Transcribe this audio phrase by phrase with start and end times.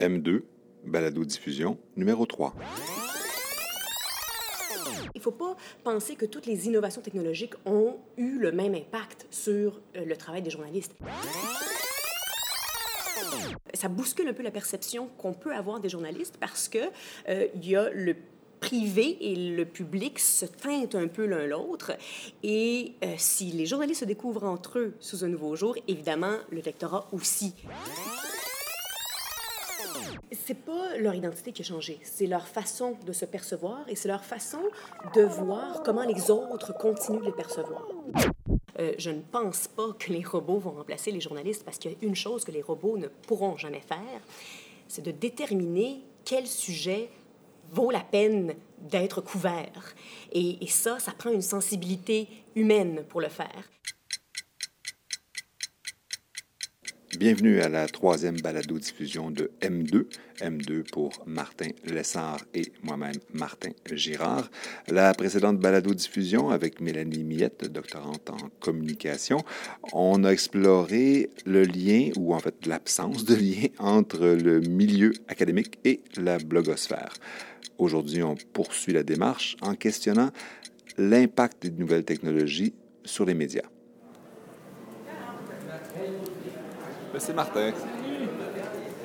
[0.00, 0.42] M2,
[0.84, 2.54] balado-diffusion numéro 3.
[5.14, 9.26] Il ne faut pas penser que toutes les innovations technologiques ont eu le même impact
[9.30, 10.94] sur euh, le travail des journalistes.
[13.74, 16.78] Ça bouscule un peu la perception qu'on peut avoir des journalistes parce que
[17.28, 18.16] euh, il y a le
[18.60, 21.92] privé et le public se teintent un peu l'un l'autre.
[22.42, 26.60] Et euh, si les journalistes se découvrent entre eux sous un nouveau jour, évidemment, le
[26.60, 27.54] lectorat aussi.
[30.32, 34.08] C'est pas leur identité qui a changé, c'est leur façon de se percevoir et c'est
[34.08, 34.60] leur façon
[35.14, 37.84] de voir comment les autres continuent de les percevoir.
[38.78, 41.94] Euh, je ne pense pas que les robots vont remplacer les journalistes parce qu'il y
[41.94, 44.20] a une chose que les robots ne pourront jamais faire,
[44.88, 47.10] c'est de déterminer quel sujet
[47.72, 49.94] vaut la peine d'être couvert.
[50.32, 53.70] Et, et ça, ça prend une sensibilité humaine pour le faire.
[57.20, 60.06] Bienvenue à la troisième balado-diffusion de M2.
[60.40, 64.50] M2 pour Martin Lessard et moi-même, Martin Girard.
[64.88, 69.36] La précédente balado-diffusion avec Mélanie Miette, doctorante en communication,
[69.92, 75.78] on a exploré le lien, ou en fait l'absence de lien, entre le milieu académique
[75.84, 77.12] et la blogosphère.
[77.76, 80.30] Aujourd'hui, on poursuit la démarche en questionnant
[80.96, 82.72] l'impact des nouvelles technologies
[83.04, 83.68] sur les médias.
[87.09, 87.70] Ben, c'est Martin.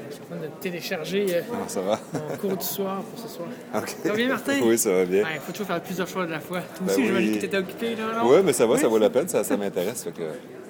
[0.10, 2.00] Je suis en train de télécharger euh, Comment ça va?
[2.14, 3.48] mon cours du soir pour ce soir.
[4.04, 4.54] Ça va bien, Martin?
[4.64, 5.24] Oui, ça va bien.
[5.34, 6.60] Il faut toujours faire plusieurs choses de la fois.
[6.62, 7.32] Toi Ben aussi, oui.
[7.34, 8.30] que tu étais occupé, là, non?
[8.30, 10.04] Oui, mais ça va, ça vaut la peine, ça, ça m'intéresse.
[10.16, 10.24] que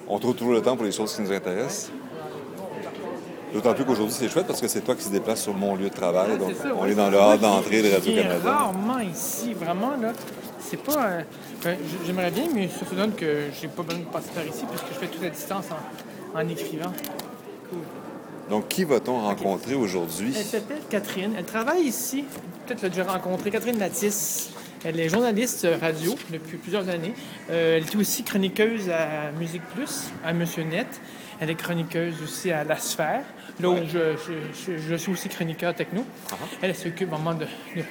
[0.08, 1.90] on trouve toujours le temps pour les choses qui nous intéressent.
[3.52, 5.88] D'autant plus qu'aujourd'hui, c'est chouette parce que c'est toi qui se déplace sur mon lieu
[5.88, 6.30] de travail.
[6.34, 6.90] Ah, donc, ça, on ouais.
[6.92, 8.50] est dans le hall d'entrée de Radio-Canada.
[8.52, 10.12] rarement ici, vraiment, là.
[10.60, 11.06] C'est pas...
[11.06, 11.20] euh,
[11.64, 14.64] ben, J'aimerais bien, mais ça se donne que j'ai pas besoin de passer par ici
[14.68, 15.64] puisque je fais toute la distance
[16.34, 16.92] en, en écrivant.
[18.50, 20.32] Donc, qui va-t-on rencontrer aujourd'hui?
[20.36, 21.32] Elle s'appelle Catherine.
[21.36, 22.24] Elle travaille ici.
[22.66, 23.50] Peut-être l'as déjà rencontré.
[23.50, 24.50] Catherine Matisse.
[24.84, 27.14] Elle est journaliste radio depuis plusieurs années.
[27.50, 30.86] Euh, elle est aussi chroniqueuse à Musique Plus, à Monsieur Net.
[31.40, 33.22] Elle est chroniqueuse aussi à La Sphère,
[33.60, 36.04] là où je, je- je- je suis aussi chroniqueur techno.
[36.62, 37.46] Elle s'occupe vraiment de,
[37.76, 37.82] de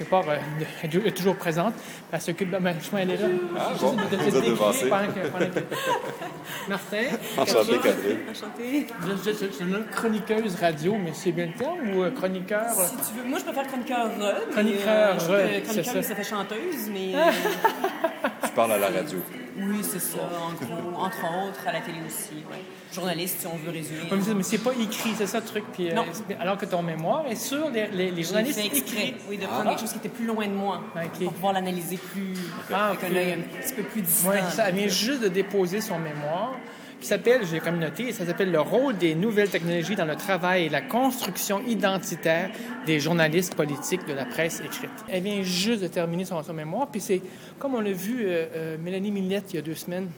[0.00, 0.36] quelque part, euh,
[0.82, 1.74] elle est toujours présente.
[2.12, 2.58] Elle s'occupe de...
[2.58, 3.14] Ben, est là.
[3.58, 3.92] Ah, bon.
[3.92, 4.88] de- de- de Vous êtes décrire devancé.
[4.88, 5.60] pendant que- pendant que-
[6.68, 6.96] Martin?
[7.38, 8.18] Enchanté, Catherine?
[8.30, 8.86] Enchantée.
[9.06, 12.62] Je, je, je, je nomme chroniqueuse radio, mais c'est bien le terme, ou euh, chroniqueur?
[12.78, 15.46] euh, Si tu veux, moi je préfère chroniqueur re, Chroniqueur euh, je trouve que re,
[15.50, 16.02] c'est chroniqueur, ça.
[16.02, 17.30] ça fait chanteuse, mais euh,
[18.44, 19.18] Tu parles à la radio.
[19.58, 22.62] oui, c'est ça, en gros, entre autres, à la télé aussi, ouais.
[22.92, 24.00] Journaliste, si on veut résumer.
[24.34, 25.62] Mais c'est- pas écrit, c'est ça le truc.
[25.72, 26.04] Puis, euh, Non.
[26.40, 29.14] alors que ton mémoire est sur les, les, les J'ai journalistes écrits.
[29.28, 30.82] oui, de prendre quelque chose qui était plus loin de moi,
[31.24, 32.34] pour pouvoir l'analyser plus,
[32.72, 34.30] Ah, avec un œil un petit peu plus distant.
[34.50, 36.56] Ça elle vient juste de déposer son mémoire
[37.00, 40.64] qui s'appelle, j'ai comme noté, ça s'appelle Le rôle des nouvelles technologies dans le travail
[40.66, 42.50] et la construction identitaire
[42.84, 44.90] des journalistes politiques de la presse écrite.
[45.08, 47.22] Elle vient juste de terminer son, son mémoire, puis c'est,
[47.58, 50.08] comme on l'a vu, euh, euh, Mélanie Millette il y a deux semaines,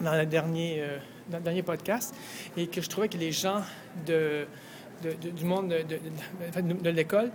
[0.00, 0.96] dans le dernier, euh,
[1.28, 2.14] dans le dernier podcast,
[2.56, 3.60] et que je trouvais que les gens
[4.06, 4.46] de,
[5.02, 7.30] de- de- du monde de, de- de- de l'école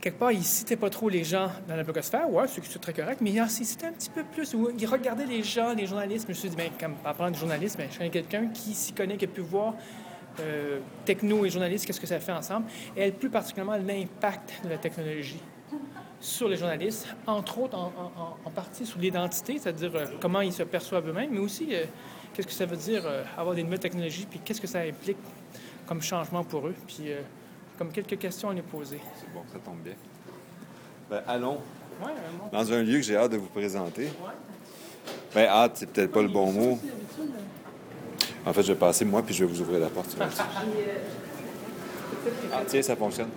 [0.00, 3.20] quelque part, ils citaient pas trop les gens dans la blogosphère, ouais, c'est très correct,
[3.20, 4.54] mais ils en citaient un petit peu plus.
[4.54, 6.26] Où ils regardaient les gens, les journalistes.
[6.26, 8.74] Je me suis dit, ben, comme, en parlant de journalisme, ben, je connais quelqu'un qui
[8.74, 9.74] s'y connaît, qui a pu voir
[10.40, 12.66] euh, techno et journaliste, qu'est-ce que ça fait ensemble,
[12.96, 15.40] et plus particulièrement l'impact de la technologie
[16.20, 21.08] sur les journalistes, entre autres en, partie sur l'identité, c'est-à-dire euh, comment ils se perçoivent
[21.08, 21.84] eux-mêmes, mais aussi euh,
[22.32, 23.02] qu'est-ce que ça veut dire
[23.36, 25.18] avoir des nouvelles technologies, puis qu'est-ce que ça implique
[25.86, 27.08] comme changement pour eux, puis
[27.80, 29.00] comme quelques questions à nous poser.
[29.18, 29.94] C'est bon, ça tombe bien.
[31.08, 31.58] Ben, allons
[32.02, 32.12] Ouais,
[32.52, 34.08] dans un lieu que j'ai hâte de vous présenter.
[35.34, 36.78] Ben, hâte, c'est peut-être pas le bon mot.
[38.44, 40.14] En fait, je vais passer moi, puis je vais vous ouvrir la porte.
[42.52, 43.30] Ah, tiens, ça fonctionne.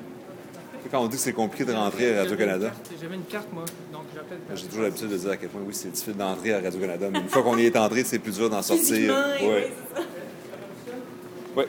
[0.92, 4.03] Quand on dit que c'est compliqué de rentrer à Radio-Canada, J'avais une carte, moi, donc
[4.14, 4.58] j'ai peut-être...
[4.59, 7.20] j'ai toujours l'habitude de dire à quel point, oui, c'est difficile d'entrer à Radio-Canada, mais
[7.20, 9.16] une fois qu'on y est entré, c'est plus dur d'en sortir.
[9.42, 9.72] Oui, Ouais.
[11.56, 11.64] Oui.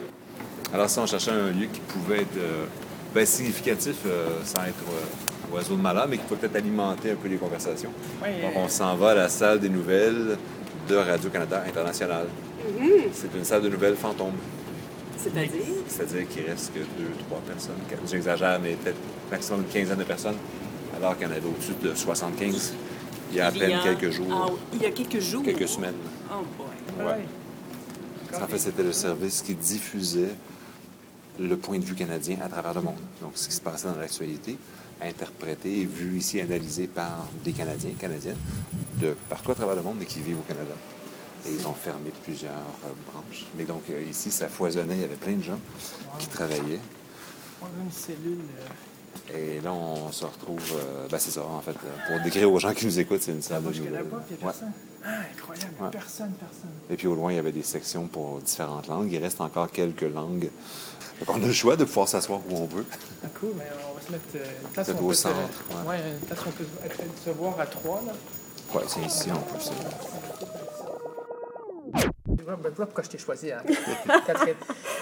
[0.73, 2.65] Alors ça, on cherchait un lieu qui pouvait être euh,
[3.13, 7.15] ben, significatif euh, sans être euh, oiseau de malheur, mais qui peut peut-être alimenter un
[7.15, 7.91] peu les conversations.
[8.21, 10.37] Donc on s'en va à la salle des nouvelles
[10.89, 12.25] de Radio-Canada International.
[13.13, 14.33] C'est une salle de nouvelles fantôme.
[15.17, 15.49] C'est-à-dire,
[15.87, 17.75] C'est-à-dire qu'il reste que deux, trois personnes.
[17.89, 18.97] Quatre- J'exagère, mais peut-être
[19.31, 20.35] maximum une quinzaine de personnes,
[20.95, 22.73] alors qu'il y en avait au-dessus de 75
[23.31, 25.19] il y a à il peine y a- quelques jours, Ah, il y a quelques
[25.19, 25.41] jours.
[25.43, 25.95] quelques semaines.
[26.31, 27.05] Oh boy.
[27.07, 28.39] ouais.
[28.41, 30.29] En fait, c'était le service qui diffusait
[31.39, 32.95] le point de vue canadien à travers le monde.
[33.21, 34.57] Donc, ce qui se passait dans l'actualité,
[35.01, 38.37] interprété et vu ici, analysé par des Canadiens, Canadiennes,
[39.01, 40.73] de partout à travers le monde, mais qui vivent au Canada.
[41.47, 43.45] Et ils ont fermé plusieurs euh, branches.
[43.57, 45.59] Mais donc, euh, ici, ça foisonnait, il y avait plein de gens
[46.17, 46.79] qui travaillaient.
[47.61, 48.39] On a une cellule.
[49.33, 50.61] Et là, on se retrouve.
[50.77, 51.71] euh, ben, c'est ça, en fait.
[51.71, 53.69] euh, Pour décrire aux gens qui nous écoutent, c'est une salle de
[54.39, 54.71] personne.
[55.03, 55.89] Ah, incroyable, Ouais.
[55.91, 56.69] personne, personne.
[56.89, 59.11] Et puis au loin, il y avait des sections pour différentes langues.
[59.11, 60.49] Il reste encore quelques langues.
[61.19, 62.85] Donc, on a le choix de pouvoir s'asseoir où on veut.
[63.23, 65.13] Ah, cool, mais on va se mettre euh, une place où Peut-être on au peut
[65.13, 65.35] se- centre,
[65.69, 65.89] ouais.
[65.89, 68.13] ouais, une place où on peut se- se voir à trois, là.
[68.73, 69.59] Ouais, c'est ici, on peut.
[69.59, 69.71] c'est-
[72.43, 73.63] Voilà ben, pourquoi je t'ai choisi, hein,
[74.27, 74.55] Catherine.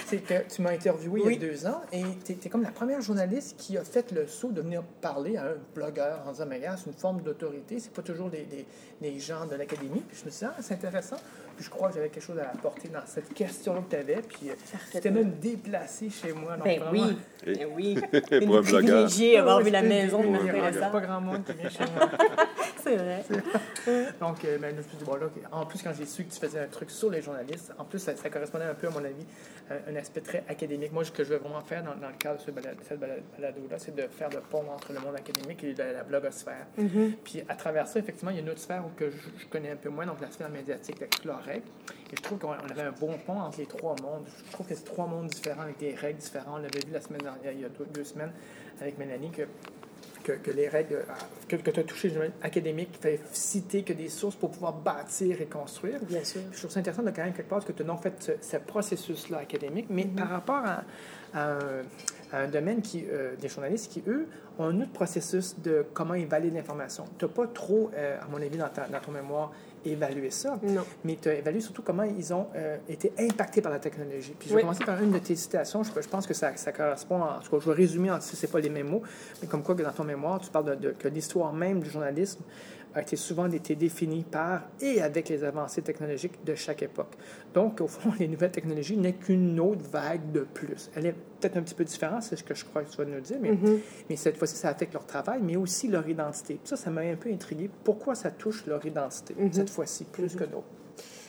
[0.07, 2.71] C'est que tu m'as interviewé il y a deux ans et tu es, comme la
[2.71, 6.45] première journaliste qui a fait le saut de venir parler à un blogueur en disant,
[6.47, 8.65] mais c'est une forme d'autorité, c'est pas toujours les, les-
[9.01, 10.01] les gens de l'académie.
[10.07, 11.17] Puis je me suis dit, ah, c'est intéressant.
[11.55, 14.21] Puis je crois que j'avais quelque chose à apporter dans cette question que tu avais.
[14.21, 14.53] Puis euh,
[14.91, 16.55] tu t'es même déplacé chez moi.
[16.57, 17.95] donc Ben vraiment- oui, ben oui.
[18.21, 18.71] Pour un Une blogueur.
[19.05, 20.91] privilégiée avoir vu la maison de Martin Il n'y a Lessard.
[20.91, 22.09] pas grand monde qui vient chez moi.
[22.83, 23.23] C'est vrai.
[24.19, 25.41] Donc, euh, ben, je me suis dit, bon, là, ok.
[25.51, 27.99] en plus, quand j'ai su que tu faisais un truc sur les journalistes, en plus,
[27.99, 29.25] ça, ça correspondait un peu, à mon avis,
[29.69, 30.91] à un aspect très académique.
[30.91, 32.99] Moi, ce que je veux vraiment faire dans, dans le cadre de ce balado- cette
[32.99, 36.65] balado- balado-là, c'est de faire le pont entre le monde académique et la, la blogosphère.
[37.23, 39.71] Puis, à travers ça, effectivement, il y a une autre sphère que je, je connais
[39.71, 41.65] un peu moins, donc la sphère médiatique leurs règles.
[42.11, 44.25] Et je trouve qu'on on avait un bon pont entre les trois mondes.
[44.47, 46.53] Je trouve que c'est trois mondes différents avec des règles différentes.
[46.53, 48.31] On l'avait vu la semaine dernière, il y a deux, deux semaines,
[48.81, 49.43] avec Mélanie, que
[50.23, 51.03] que, que les règles euh,
[51.49, 55.41] que, que tu as touchées académiques, il fallait citer que des sources pour pouvoir bâtir
[55.41, 55.99] et construire.
[56.03, 56.39] Bien sûr.
[56.53, 58.31] Je trouve ça intéressant de quand même quelque part que tu as non fait ce,
[58.39, 60.83] ce processus-là académique, mais par rapport à,
[61.33, 61.59] à un,
[62.31, 64.27] à un domaine qui, euh, des journalistes qui, eux,
[64.59, 67.03] ont un autre processus de comment ils valident l'information.
[67.19, 69.51] Tu n'as pas trop, euh, à mon avis, dans, ta- dans ton mémoire,
[69.85, 70.83] évalué ça, Non.
[71.03, 74.33] mais tu as évalué surtout comment ils ont euh, été impactés par la technologie.
[74.37, 74.61] Puis je vais Oui.
[74.61, 75.83] commencer par une de tes citations.
[75.83, 78.19] Je, je pense que ça, ça correspond, en, en tout cas, je vais résumer, en,
[78.21, 79.01] si ce n'est pas les mêmes mots,
[79.41, 81.89] mais comme quoi que dans ton mémoire, tu parles de, de- que l'histoire même du
[81.89, 82.41] journalisme
[82.95, 87.11] a été souvent été définie par et avec les avancées technologiques de chaque époque.
[87.55, 90.91] Donc, au fond, les nouvelles technologies n'est qu'une autre vague de plus.
[90.95, 93.05] Elle est peut-être un petit peu différente, c'est ce que je crois que tu vas
[93.05, 93.57] nous dire, mais,
[94.09, 96.53] mais cette fois-ci, ça affecte leur travail, mais aussi leur identité.
[96.53, 97.67] Puis ça, ça m'a un peu intrigué.
[97.83, 100.71] Pourquoi ça touche leur identité, cette fois-ci, plus que d'autres?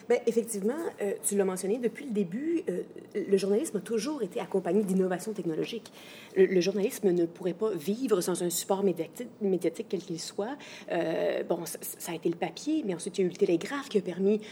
[0.06, 2.82] Bien, effectivement, euh, tu l'as mentionné, depuis le début, euh,
[3.14, 5.91] le journalisme a toujours été accompagné d'innovations technologiques.
[6.37, 10.58] Le, le journalisme ne pourrait pas vivre sans un support médiatique, médiatique quel qu'il soit.
[10.93, 13.37] Euh, bon, ça, ça a été le papier, mais ensuite il y a eu le
[13.37, 14.43] télégraphe qui a permis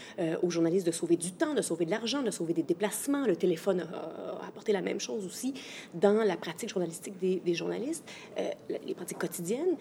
[0.41, 3.27] aux journalistes de sauver du temps, de sauver de l'argent, de sauver des déplacements.
[3.27, 5.53] Le téléphone a, a apporté la même chose aussi
[5.93, 8.05] dans la pratique journalistique des, des journalistes,
[8.69, 9.75] les pratiques quotidiennes.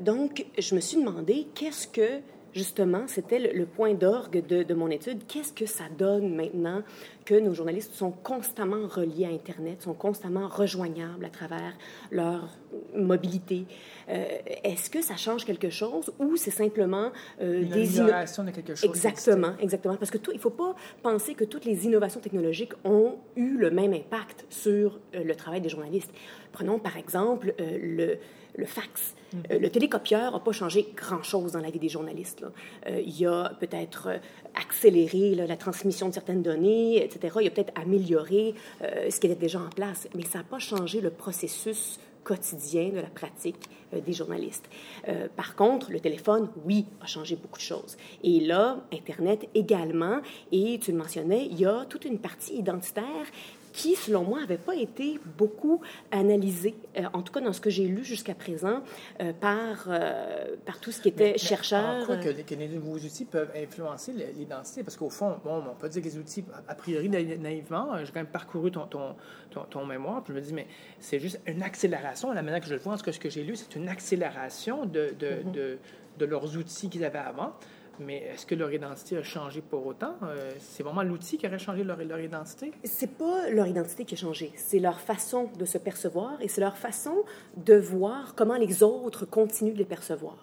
[0.00, 2.22] Donc, je me suis demandé qu'est-ce que
[2.52, 5.26] justement, c'était le, le point d'orgue de, de mon étude.
[5.26, 6.82] Qu'est-ce que ça donne maintenant
[7.24, 11.72] que nos journalistes sont constamment reliés à Internet, sont constamment rejoignables à travers
[12.10, 12.48] leur
[12.94, 13.64] mobilité?
[14.08, 14.24] Euh,
[14.64, 17.10] Est-ce que ça change quelque chose ou c'est simplement
[17.40, 18.88] euh, des inno- amélioration de quelque chose.
[18.88, 19.96] Exactement, exactement.
[19.96, 23.56] Parce que tout, il ne faut pas penser que toutes les innovations technologiques ont eu
[23.56, 26.12] le même impact sur euh, le travail des journalistes.
[26.52, 28.18] Prenons par exemple le,
[28.54, 29.14] le fax.
[29.50, 32.44] Euh, le télécopieur n'a pas changé grand-chose dans la vie des journalistes.
[32.86, 34.18] Euh, il a peut-être euh,
[34.54, 37.36] accéléré là, la transmission de certaines données, etc.
[37.40, 40.58] Il a peut-être amélioré euh, ce qui était déjà en place, mais ça n'a pas
[40.58, 44.68] changé le processus quotidien de la pratique euh, des journalistes.
[45.08, 47.96] Euh, par contre, le téléphone, oui, a changé beaucoup de choses.
[48.22, 50.20] Et là, Internet également,
[50.50, 53.26] et tu le mentionnais, il y a toute une partie identitaire
[53.72, 55.80] qui, selon moi, n'avait pas été beaucoup
[56.10, 58.82] analysée, euh, en tout cas dans ce que j'ai lu jusqu'à présent,
[59.20, 62.02] euh, par, euh, par tout ce qui était Mais- mais chercheur.
[62.02, 64.82] En quoi que, les- que les nouveaux outils peuvent influencer l'identité?
[64.82, 68.06] Parce qu'au fond, bon, on peut dire que les outils, a priori, naï- naïvement, j'ai
[68.12, 69.14] quand même parcouru ton, ton,
[69.50, 70.66] ton, ton mémoire, puis je me dis, mais
[71.00, 73.20] c'est juste une accélération, à la manière que je le vois, en tout cas, ce
[73.20, 75.50] que j'ai lu, c'est une accélération de, de, Mm-hmm.
[75.52, 75.78] de,
[76.18, 77.54] de leurs outils qu'ils avaient avant.
[78.00, 80.14] Mais est-ce que leur identité a changé pour autant?
[80.22, 82.72] Euh, c'est vraiment l'outil qui aurait changé leur, leur identité?
[82.84, 86.60] c'est pas leur identité qui a changé, c'est leur façon de se percevoir et c'est
[86.60, 87.24] leur façon
[87.56, 90.36] de voir comment les autres continuent de les percevoir.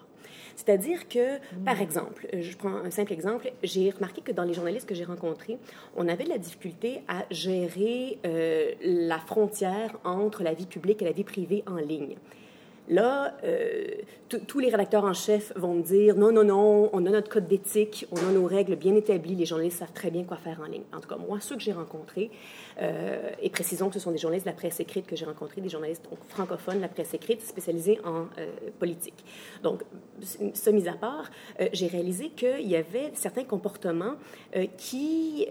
[0.59, 4.53] C'est-à-dire que, par exemple, euh, je prends un simple exemple, j'ai remarqué que dans les
[4.53, 5.57] journalistes que j'ai rencontrés,
[5.95, 11.05] on avait de la difficulté à gérer euh, la frontière entre la vie publique et
[11.05, 12.17] la vie privée en ligne.
[12.89, 13.85] Là, euh,
[14.47, 17.47] tous- les rédacteurs en chef vont me dire non, non, non, on a notre code
[17.47, 20.65] d'éthique, on a nos règles bien établies, les journalistes savent très bien quoi faire en
[20.65, 20.81] ligne.
[20.91, 22.31] En tout cas, moi, ceux que j'ai rencontrés,
[22.81, 25.61] euh, et précisons que ce sont des journalistes de la presse écrite que j'ai rencontrés,
[25.61, 28.47] des journalistes francophones de la presse écrite spécialisés en euh,
[28.79, 29.23] politique.
[29.61, 29.83] Donc,
[30.21, 31.29] ce mis à part,
[31.71, 34.15] j'ai réalisé qu'il y avait certains comportements
[34.77, 35.47] qui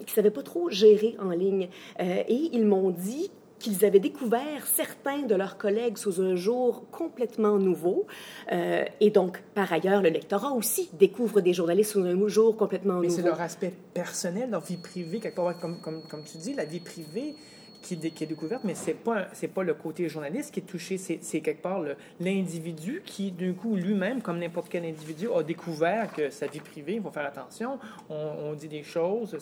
[0.00, 1.68] ne savaient pas trop gérer en ligne.
[1.98, 7.58] Et ils m'ont dit qu'ils avaient découvert certains de leurs collègues sous un jour complètement
[7.58, 8.06] nouveau.
[8.52, 13.00] Euh, et donc, par ailleurs, le lectorat aussi découvre des journalistes sous un jour complètement
[13.00, 13.16] Mais nouveau.
[13.16, 16.64] c'est leur aspect personnel, leur vie privée, quelque part, comme, comme, comme tu dis, la
[16.64, 17.34] vie privée
[17.82, 21.62] qui, est découverte, mais c'est pas pas le côté journaliste qui est touché, c'est quelque
[21.62, 21.82] part
[22.20, 26.94] l'individu qui d'un coup lui-même, comme n'importe quel individu, a découvert que sa vie privée,
[26.94, 27.78] il faut faire attention,
[28.10, 29.36] on, dit des choses.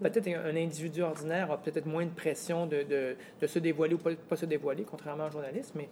[0.00, 2.84] Peut-être un, individu ordinaire a peut-être moins de pression de,
[3.40, 5.88] de, se dévoiler ou pas, se dévoiler, contrairement au journaliste, mais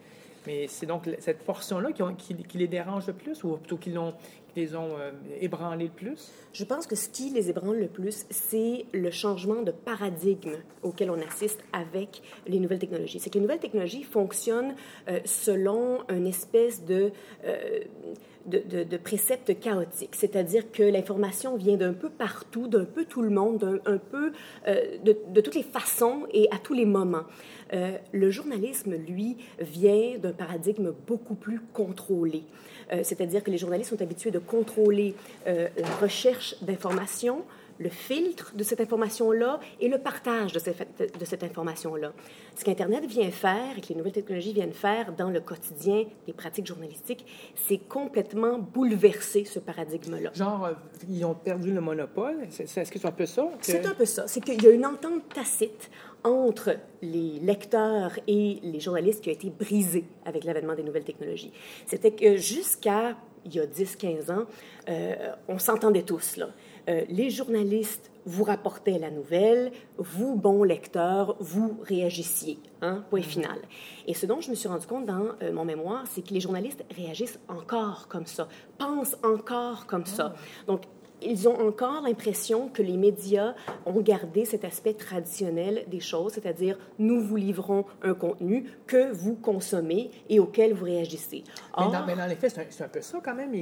[0.47, 4.15] mais c'est donc cette portion-là qui, les dérange le plus, ou plutôt qui, l'ont,
[4.59, 6.31] les ont euh, ébranlés le plus?
[6.53, 11.11] Je pense que ce qui les ébranle le plus, c'est le changement de paradigme auquel
[11.11, 13.21] on assiste avec les nouvelles technologies.
[13.21, 14.75] C'est que les nouvelles technologies fonctionnent
[15.09, 17.13] euh, selon une espèce de...
[17.45, 17.81] Euh,
[18.47, 18.97] de, de,
[19.53, 23.99] chaotiques, c'est-à-dire que l'information vient d'un peu partout, d'un peu tout le monde, d'un un
[23.99, 24.33] peu
[24.67, 27.25] de, de, toutes les façons et à tous les moments.
[27.71, 32.45] Le journalisme, lui, vient d'un paradigme beaucoup plus contrôlé.
[32.93, 35.15] Euh, c'est-à-dire que les journalistes sont habitués de contrôler
[35.47, 37.45] euh, la recherche d'informations,
[37.79, 42.13] le filtre de cette information-là et le partage de cette, de cette information-là.
[42.57, 46.33] Ce qu'Internet vient faire et que les nouvelles technologies viennent faire dans le quotidien des
[46.33, 50.31] pratiques journalistiques, c'est complètement bouleverser ce paradigme-là.
[50.35, 50.71] Genre,
[51.09, 52.43] ils ont perdu le monopole?
[52.43, 53.49] Est-ce que c'est un peu ça?
[53.61, 54.27] C'est un peu ça.
[54.27, 55.89] C'est qu'il y a une entente tacite
[56.25, 61.53] entre les lecteurs et les journalistes qui a été brisée avec l'avènement des nouvelles technologies.
[61.87, 64.45] C'était que jusqu'à il y a 10-15 ans,
[64.89, 66.37] euh, on s'entendait tous.
[66.37, 66.49] Là.
[66.89, 72.59] Euh, les journalistes vous rapportaient la nouvelle, vous, bons lecteurs, vous réagissiez.
[72.83, 73.25] Hein, point mm-hmm.
[73.25, 73.59] final.
[74.07, 76.41] Et ce dont je me suis rendu compte dans euh, mon mémoire, c'est que les
[76.41, 80.35] journalistes réagissent encore comme ça, pensent encore comme ça.
[80.35, 80.41] Ah.
[80.67, 80.83] Donc,
[81.23, 83.55] ils ont encore l'impression que les médias
[83.87, 89.35] ont gardé cet aspect traditionnel des choses, c'est-à-dire nous vous livrons un contenu que vous
[89.35, 91.45] consommez et auquel vous réagissez.
[91.77, 93.53] mais, dans, mais, dans, les faits, c'est un, peu ça quand même.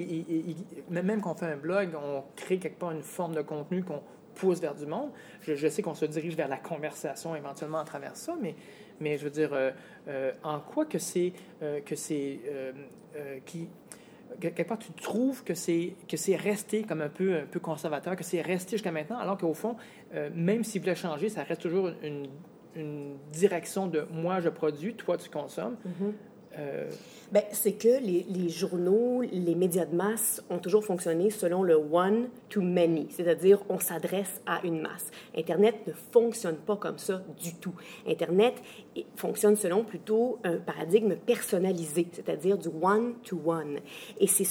[0.90, 4.00] même quand on fait un blog, on crée quelque part une forme de contenu qu'on
[4.34, 5.10] pousse vers du monde.
[5.40, 8.54] Je, sais qu'on se dirige vers la conversation éventuellement à travers ça, mais,
[9.00, 9.70] mais je veux dire, euh,
[10.08, 11.32] euh, en quoi que c'est
[11.62, 12.40] euh, que c'est
[13.46, 13.68] qui
[14.40, 18.16] quelque part, tu trouves que c'est, que c'est resté comme un peu, un peu conservateur,
[18.16, 19.76] que c'est resté jusqu'à maintenant, alors qu'au fond,
[20.14, 22.28] euh, même s'il voulait changer, ça reste toujours une,
[22.74, 25.76] une, direction de moi, je produis, toi, tu consommes.
[25.86, 26.12] Mm-hmm.
[26.58, 26.90] Euh,
[27.32, 32.28] ben, c'est que les, journaux, les médias de masse ont toujours fonctionné selon le one
[32.48, 35.10] to many, c'est-à-dire on s'adresse à une masse.
[35.36, 37.74] Internet ne fonctionne pas comme ça du tout.
[38.06, 38.54] Internet
[39.16, 43.80] fonctionne selon plutôt un paradigme personnalisé, c'est-à-dire du one to one.
[44.20, 44.46] Et c'est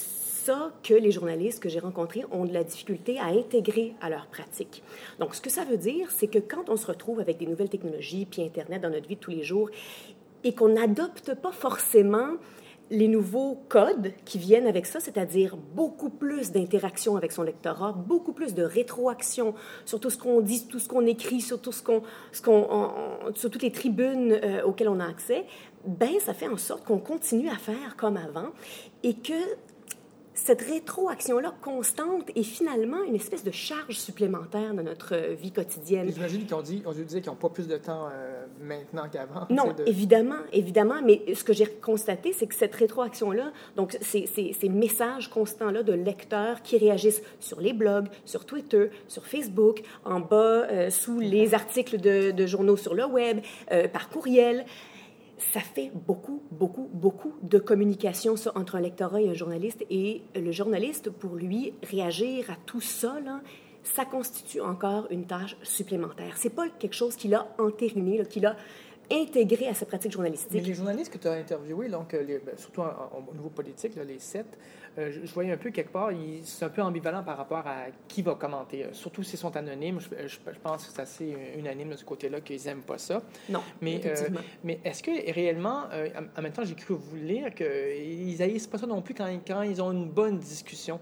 [0.46, 4.28] ça que les journalistes que j'ai rencontrés ont de la difficulté à intégrer à leur
[4.28, 4.84] pratique.
[5.20, 7.70] Donc, ce que ça veut dire, c'est que quand on se retrouve avec des nouvelles
[7.70, 9.72] technologies puis Internet dans notre vie de tous les jours,
[10.46, 12.30] et qu'on n'adopte pas forcément
[12.92, 18.32] les nouveaux codes qui viennent avec ça, c'est-à-dire beaucoup plus d'interaction avec son lectorat, beaucoup
[18.32, 21.82] plus de rétroaction sur tout ce qu'on dit, tout ce qu'on écrit, sur tout ce
[21.82, 22.44] qu'on, ce
[23.34, 25.46] sur toutes les tribunes euh, auxquelles on a accès,
[25.86, 28.50] ben ça fait en sorte qu'on continue à faire comme avant
[29.02, 29.34] et que
[30.36, 36.12] cette rétroaction-là constante est finalement une espèce de charge supplémentaire dans notre vie quotidienne.
[36.14, 39.48] J'imagine qu'ils ont dit, on disait qu'ils n'ont pas plus de temps euh, maintenant qu'avant.
[39.50, 44.54] Non, évidemment, évidemment, mais ce que j'ai constaté, c'est que cette rétroaction-là, donc ces, ces,
[44.54, 50.20] ces messages constants-là de lecteurs qui réagissent sur les blogs, sur Twitter, sur Facebook, en
[50.20, 53.40] bas, euh, sous les articles de, de, journaux sur le web,
[53.72, 54.66] euh, par courriel,
[55.38, 59.86] ça fait beaucoup, beaucoup, beaucoup de communication ça, entre un lectorat et un journaliste.
[59.90, 63.18] Et le journaliste, pour lui, réagir à tout ça,
[63.84, 66.38] ça constitue encore une tâche supplémentaire.
[66.38, 68.56] C'est pas quelque chose qu'il a entériné, qu'il a
[69.12, 70.52] intégré à sa pratique journalistique.
[70.54, 74.20] Mais les journalistes que tu as interviewés, donc, euh, ben, surtout au niveau politique, les
[74.20, 74.58] sept,
[74.98, 76.10] euh, je, voyais un peu quelque part,
[76.44, 78.86] c'est un peu ambivalent par rapport à qui va commenter.
[78.86, 82.64] Euh, surtout s'ils sont anonymes, je, pense que c'est assez unanime de ce côté-là qu'ils
[82.66, 83.22] n'aiment pas ça.
[83.50, 84.16] Non, mais, euh,
[84.64, 85.84] mais est-ce que réellement,
[86.38, 89.62] en même temps, j'ai cru vous lire qu'ils haïssent pas ça non plus quand, quand
[89.64, 91.00] ils ont une bonne discussion.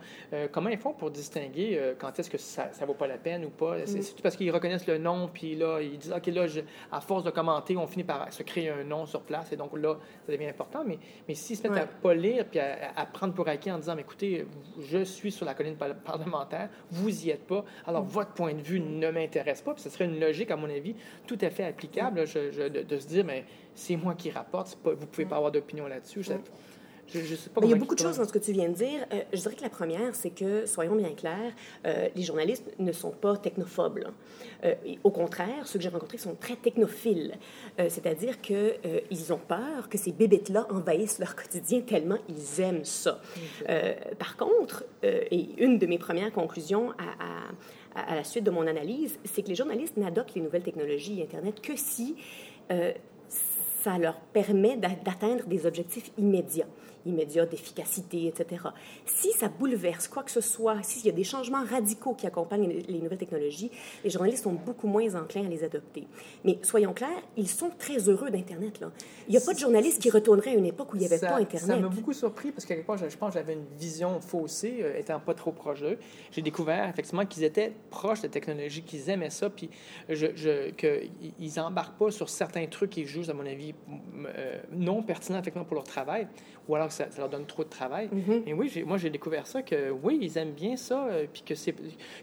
[0.52, 3.50] comment ils font pour distinguer quand est-ce que ça ne vaut pas la peine ou
[3.50, 3.86] pas?
[3.86, 4.22] C'est mm.
[4.22, 6.46] parce qu'ils reconnaissent le nom, puis là, ils disent, OK, là,
[6.92, 9.78] à force de commenter, on finit par se créer un nom sur place, et donc
[9.78, 10.84] là, ça devient important.
[10.86, 13.78] Mais, mais s'ils se mettent à pas lire, puis à, à prendre pour acquis en
[13.78, 14.46] disant, écoutez,
[14.80, 18.80] je suis sur la colline parlementaire, vous y êtes pas, alors votre point de vue
[18.80, 19.74] ne m'intéresse pas.
[19.74, 20.96] Puis ce serait une logique, à mon avis,
[21.28, 23.46] tout à fait applicable de, se dire, mais
[23.76, 26.24] c'est moi qui rapporte, pas, vous pouvez pas avoir d'opinion là-dessus.
[27.08, 28.74] Je, sais pas il y a beaucoup de choses dans ce que tu viens de
[28.74, 29.06] dire.
[29.12, 31.54] Euh, je dirais que la première, c'est que, soyons bien clairs,
[31.86, 34.06] euh, les journalistes ne sont pas technophobes.
[34.64, 37.36] Euh, au contraire, ceux que j'ai rencontrés sont très technophiles.
[37.78, 43.20] C'est-à-dire qu'ils ont peur que ces bébêtes-là envahissent leur quotidien tellement ils aiment ça.
[44.20, 48.68] par contre, et une de mes premières conclusions à, à, à la suite de mon
[48.68, 52.16] analyse, c'est que les journalistes n'adoptent les nouvelles technologies Internet que si
[53.84, 56.68] ça leur permet d'atteindre des objectifs immédiats
[57.06, 58.64] immédiat d'efficacité, etc.
[59.06, 62.68] Si ça bouleverse quoi que ce soit, s'il y a des changements radicaux qui accompagnent
[62.68, 63.72] les nouvelles technologies,
[64.04, 66.08] les journalistes sont beaucoup moins enclins à les adopter.
[66.44, 68.80] Mais soyons clairs, ils sont très heureux d'Internet.
[68.80, 68.92] Là.
[69.28, 71.20] Il n'y a pas de journaliste qui retournerait à une époque où il n'y avait
[71.20, 71.68] pas Internet.
[71.68, 74.80] Ça m'a beaucoup surpris parce qu'à quelque part, je, pense que j'avais une vision faussée,
[74.82, 75.98] euh, étant pas trop proche d'eux.
[76.32, 79.70] J'ai découvert effectivement qu'ils étaient proches de la technologie, qu'ils aimaient ça, puis
[80.10, 83.74] je, je, qu'ils n'embarquent pas sur certains trucs qui jouent, à mon avis,
[84.26, 86.28] euh, non pertinents effectivement pour leur travail
[86.68, 88.08] ou alors que ça, leur donne trop de travail.
[88.08, 88.44] Mm-hmm.
[88.48, 91.56] Et oui, moi, j'ai découvert ça, que oui, ils aiment bien ça, euh, puis que,
[91.56, 91.76] c'est,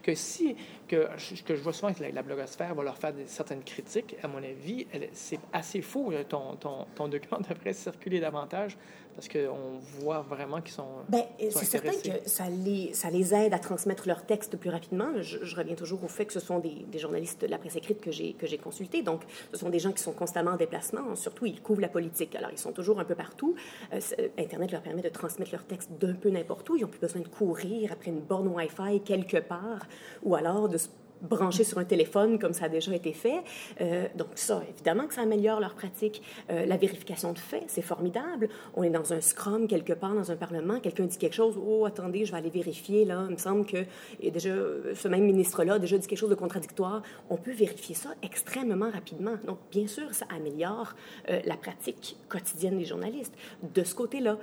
[0.02, 0.56] que si,
[0.88, 1.08] que,
[1.44, 4.86] que je vois souvent que la, blogosphère va leur faire certaines critiques, à mon avis,
[5.12, 6.12] c'est assez faux.
[6.28, 8.76] Ton, ton, ton document devrait circuler davantage
[9.14, 10.86] parce qu'on voit vraiment qu'ils sont.
[11.08, 15.20] Bien, c'est certain que ça les, ça les aide à transmettre leur texte plus rapidement.
[15.20, 18.00] Je, reviens toujours au fait que ce sont des, des journalistes de la presse écrite
[18.00, 19.02] que j'ai, que j'ai consultés.
[19.02, 21.14] Donc, ce sont des gens qui sont constamment en déplacement.
[21.16, 22.34] Surtout, ils couvrent la politique.
[22.36, 23.54] Alors, ils sont toujours un peu partout.
[23.92, 24.00] Euh,
[24.38, 26.76] Internet leur permet de transmettre leur texte d'un peu n'importe où.
[26.76, 29.86] Ils n'ont plus besoin de courir après une borne Wi-Fi quelque part
[30.22, 30.88] ou alors de se
[31.22, 33.42] brancher sur un téléphone comme ça a déjà été fait.
[33.80, 36.22] Euh, donc ça, évidemment que ça améliore leur pratique.
[36.50, 38.48] Euh, la vérification de faits, c'est formidable.
[38.74, 41.84] On est dans un scrum quelque part dans un parlement, quelqu'un dit quelque chose, oh
[41.84, 43.24] attendez, je vais aller vérifier là.
[43.28, 43.84] Il me semble que
[44.20, 44.50] et déjà
[44.94, 47.02] ce même ministre-là a déjà dit quelque chose de contradictoire.
[47.28, 49.36] On peut vérifier ça extrêmement rapidement.
[49.46, 50.94] Donc bien sûr, ça améliore
[51.28, 54.38] euh, la pratique quotidienne des journalistes de ce côté-là.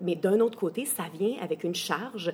[0.00, 2.32] mais d'un autre côté, ça vient avec une charge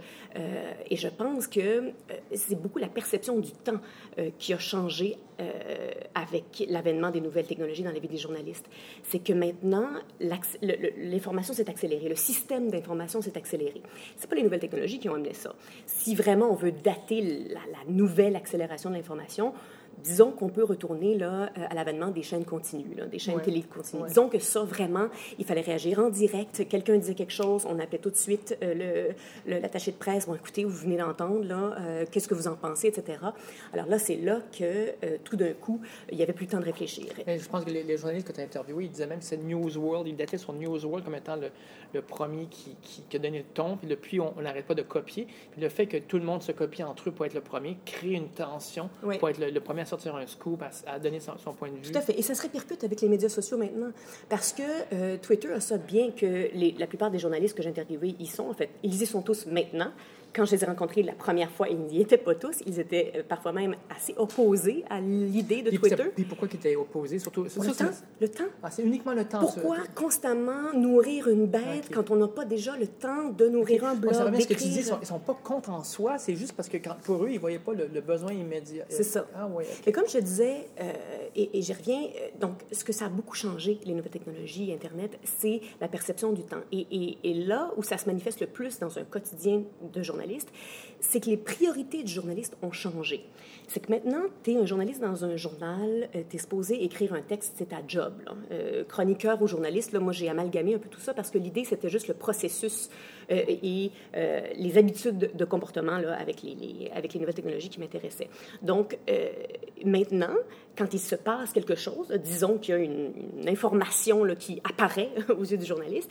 [0.90, 1.92] et je pense que
[2.34, 3.73] c'est beaucoup la perception du temps
[4.18, 8.66] euh, qui a changé euh, avec l'avènement des nouvelles technologies dans la vie des journalistes.
[9.02, 9.88] C'est que maintenant,
[10.20, 13.82] l'information s'est accélérée, le système d'information s'est accéléré.
[14.16, 15.54] Ce pas les nouvelles technologies qui ont amené ça.
[15.86, 19.52] Si vraiment on veut dater la nouvelle accélération de l'information,
[20.02, 24.02] disons qu'on peut retourner là, euh, à l'avènement des chaînes continues, des chaînes télé continues.
[24.08, 25.08] Disons que ça, vraiment,
[25.38, 26.66] il fallait réagir en direct.
[26.68, 29.10] Quelqu'un disait quelque chose, on appelait tout de suite euh,
[29.46, 30.26] l'attaché de presse.
[30.26, 33.18] Bon, écoutez, vous venez d'entendre, là, euh, qu'est-ce que vous en pensez, etc.
[33.72, 34.92] Alors là, c'est là que,
[35.24, 35.80] tout d'un coup,
[36.10, 37.06] il n'y avait plus le temps de réfléchir.
[37.26, 39.76] je pense que les, journalistes que tu as interviewés, ils disaient même que c'est News
[39.76, 40.08] World.
[40.08, 41.50] Ils dataient sur News World comme étant le,
[41.92, 43.76] le premier qui, qui, a donné le ton.
[43.76, 45.26] Puis depuis, on n'arrête pas de copier.
[45.52, 47.76] Puis le fait que tout le monde se copie entre eux pour être le premier
[47.84, 51.52] crée une tension pour être le, le premier à sortir un scoop, à, donner son,
[51.52, 51.92] point de vue.
[51.92, 52.18] Tout à fait.
[52.18, 53.90] Et ça se répercute avec les médias sociaux maintenant.
[54.28, 58.16] Parce que euh, Twitter a ça bien que la plupart des journalistes que j'ai interviewés
[58.18, 59.92] y sont, en fait, ils y sont tous maintenant
[60.34, 62.60] quand je les ai rencontrés la première fois, ils n'y étaient pas tous.
[62.66, 66.04] Ils étaient euh, parfois même assez opposés à l'idée de Twitter.
[66.18, 67.18] Et pourquoi ils étaient opposés?
[67.18, 67.84] Surtout, le, temps.
[68.20, 68.44] le temps.
[68.62, 69.40] Ah, c'est uniquement le temps.
[69.40, 73.94] Pourquoi constamment nourrir une bête quand on n'a pas déjà le temps de nourrir un
[73.94, 74.80] blog, ce que tu dis.
[74.80, 76.18] Ils ne sont, pas contre en soi.
[76.18, 78.84] C'est juste parce que pour eux, ils ne voyaient pas le, besoin immédiat.
[78.88, 79.26] C'est ça.
[79.34, 80.92] Ah, ouais, Mais comme je disais, euh,
[81.36, 85.18] et, j'y reviens, euh, donc ce que ça a beaucoup changé, les nouvelles technologies, Internet,
[85.24, 86.62] c'est la perception du temps.
[86.72, 90.23] Et, et, et là où ça se manifeste le plus dans un quotidien de journaliste,
[91.00, 93.24] c'est que les priorités du journaliste ont changé.
[93.68, 97.14] C'est que maintenant, tu es un journaliste dans un journal, euh, tu es supposé écrire
[97.14, 98.14] un texte, c'est ta job.
[98.50, 101.88] Euh, chroniqueur ou journaliste, moi j'ai amalgamé un peu tout ça parce que l'idée c'était
[101.88, 102.90] juste le processus
[103.30, 103.90] euh, et
[104.56, 108.28] les habitudes de, comportement avec, les, nouvelles technologies qui m'intéressaient.
[108.62, 108.98] Donc
[109.84, 110.34] maintenant,
[110.76, 113.12] quand il se passe quelque chose, disons qu'il y a une,
[113.46, 116.10] information qui apparaît aux yeux du journaliste,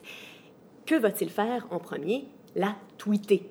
[0.85, 2.25] que va-t-il faire en premier?
[2.55, 3.49] La tweeter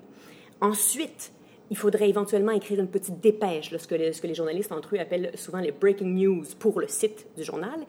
[0.63, 1.33] Ensuite,
[1.71, 5.59] il faudrait éventuellement écrire une petite dépêche, ce, que les, journalistes entre eux appellent souvent
[5.59, 7.81] les breaking news pour le site du journal.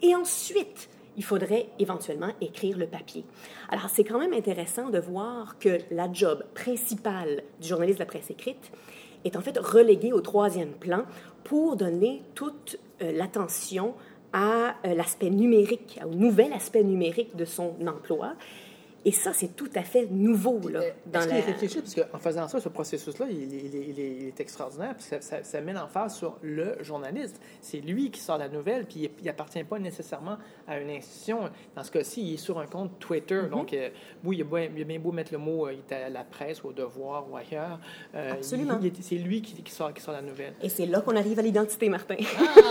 [0.00, 3.26] Et ensuite, il faudrait éventuellement écrire le papier.
[3.68, 8.10] Alors, c'est quand même intéressant de voir que la job principale du journaliste de la
[8.10, 8.72] presse écrite
[9.26, 11.04] est en fait reléguée au troisième plan
[11.44, 13.94] pour donner toute euh, l'attention
[14.32, 18.32] à euh, l'aspect numérique, au nouvel aspect numérique de son emploi.
[19.04, 20.60] Et ça, c'est tout à fait nouveau.
[20.68, 21.34] Là, dans la...
[21.40, 25.60] réfléchit, parce qu'en faisant ça, ce processus-là, il, il, est extraordinaire, puis ça, ça, ça,
[25.60, 27.40] met l'emphase sur le journaliste.
[27.60, 30.36] C'est lui qui sort la nouvelle, puis il n'appartient pas nécessairement
[30.68, 31.50] à une institution.
[31.74, 33.34] Dans ce cas-ci, il est sur un compte Twitter.
[33.34, 33.50] Mm-hmm.
[33.50, 33.90] Donc, euh,
[34.24, 36.72] oui, il a, bien, beau mettre le mot euh, il est à la presse, au
[36.72, 37.80] devoir ou ailleurs.
[38.14, 38.78] Euh, Absolument.
[39.00, 40.54] C'est lui qui, qui, sort, qui sort la nouvelle.
[40.62, 42.16] Et c'est là qu'on arrive à l'identité, Martin.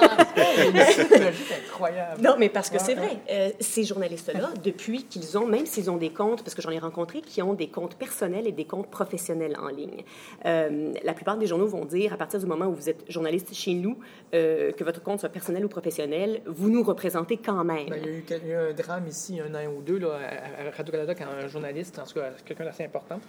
[0.04, 1.12] Ah, c'est
[1.68, 2.22] incroyable.
[2.22, 3.22] Non, mais parce que c'est vrai.
[3.60, 7.42] ces journalistes-là, depuis qu'ils ont, même s'ils ont des parce que j'en ai rencontré, qui
[7.42, 10.04] ont des comptes personnels et des comptes professionnels en ligne.
[10.46, 13.54] Euh, la plupart des journaux vont dire, à partir du moment où vous êtes journaliste
[13.54, 13.98] chez nous,
[14.34, 17.90] euh, que votre compte soit personnel ou professionnel, vous nous représentez quand même.
[17.90, 19.82] Ben, il, y a eu, il, y a eu, un drame ici, un an ou
[19.82, 20.20] deux, là,
[20.68, 23.20] à Radio-Canada, quand un journaliste, en tout cas quelqu'un d'assez important,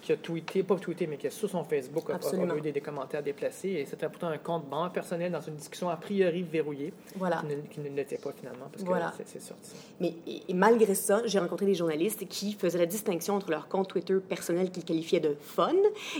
[0.00, 2.72] qui a tweeté, pas tweeté, mais qui a sur son Facebook a, a eu des,
[2.72, 3.68] des, commentaires déplacés.
[3.68, 7.42] Et c'était pourtant un compte banc personnel dans une discussion a priori verrouillée, voilà.
[7.70, 9.12] qui ne l'était pas finalement, parce voilà.
[9.16, 9.72] que c'est sorti.
[10.00, 13.88] Mais et, malgré ça, j'ai rencontré des journalistes qui faisaient la distinction entre leur compte
[13.88, 15.72] Twitter personnel qu'ils qualifiaient de fun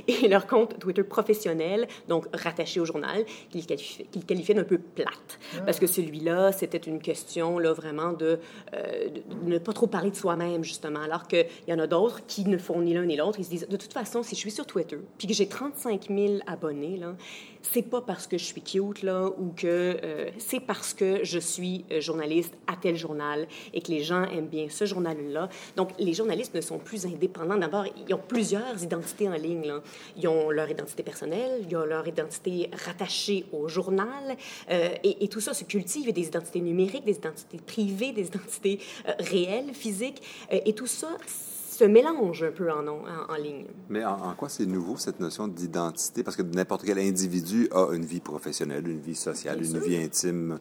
[0.06, 5.38] et leur compte Twitter professionnel, donc rattaché au journal, qu'ils qualifiaient, d'un peu plate.
[5.56, 5.62] Ah.
[5.64, 8.38] Parce que celui-là, c'était une question là, vraiment de,
[8.74, 12.20] euh, de, ne pas trop parler de soi-même, justement, alors qu'il y en a d'autres
[12.26, 13.38] qui ne font ni l'un ni l'autre.
[13.38, 16.08] Ils se disent de toute façon, si je suis sur Twitter, puis que j'ai 35
[16.08, 17.14] 000 abonnés, là,
[17.62, 21.38] c'est pas parce que je suis cute, là, ou que euh, c'est parce que je
[21.38, 25.48] suis euh, journaliste à tel journal et que les gens aiment bien ce journal-là.
[25.76, 27.56] Donc, les journalistes ne sont plus indépendants.
[27.56, 29.72] D'abord, ils ont plusieurs identités en ligne.
[30.16, 34.36] Ils ont leur identité personnelle, ils ont leur identité rattachée au journal,
[34.70, 36.12] euh, et, tout ça se cultive.
[36.12, 38.80] des identités numériques, des identités privées, des identités
[39.20, 41.08] réelles, physiques, et tout ça
[41.80, 43.64] se mélange un peu en, en, en ligne.
[43.88, 46.22] Mais en, en quoi c'est nouveau, cette notion d'identité?
[46.22, 49.88] Parce que n'importe quel individu a une vie professionnelle, une vie sociale, Bien une sûr.
[49.88, 50.58] vie intime.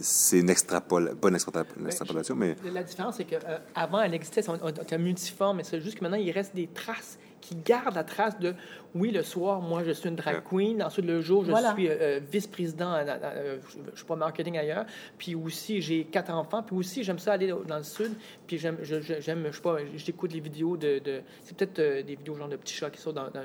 [0.00, 2.56] C'est une extrapolation, pas une, extrapolation, une extrapolation, mais...
[2.72, 6.30] La différence, c'est qu'avant, euh, elle existait, c'était multiforme, mais c'est juste que maintenant, il
[6.30, 8.54] reste des traces qui gardent la trace de
[8.94, 10.82] oui, le soir, moi, je suis une drag queen.
[10.82, 11.72] Ensuite, le jour, je voilà.
[11.72, 14.84] suis euh, vice-président, euh, je ne suis pas marketing ailleurs.
[15.16, 16.62] Puis aussi, j'ai quatre enfants.
[16.62, 18.12] Puis aussi, j'aime ça aller dans le sud.
[18.46, 22.02] Puis j'aime, je, j'aime, je sais pas, j'écoute les vidéos de, de c'est peut-être euh,
[22.02, 23.42] des vidéos genre de petits chats qui sont dans, dans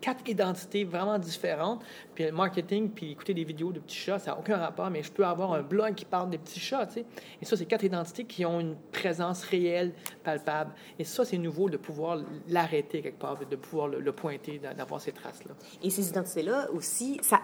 [0.00, 1.82] quatre identités vraiment différentes.
[2.14, 5.02] Puis le marketing, puis écouter des vidéos de petits chats, ça n'a aucun rapport, mais
[5.02, 7.04] je peux avoir un blog qui parle des petits chats, tu sais.
[7.40, 9.92] Et ça, c'est quatre identités qui ont une présence réelle,
[10.24, 10.72] palpable.
[10.98, 15.12] Et ça, c'est nouveau de pouvoir l'arrêter quelque part, de pouvoir le, pointer d'avoir ces
[15.12, 15.54] traces-là.
[15.82, 17.40] Et ces identités-là aussi, ça,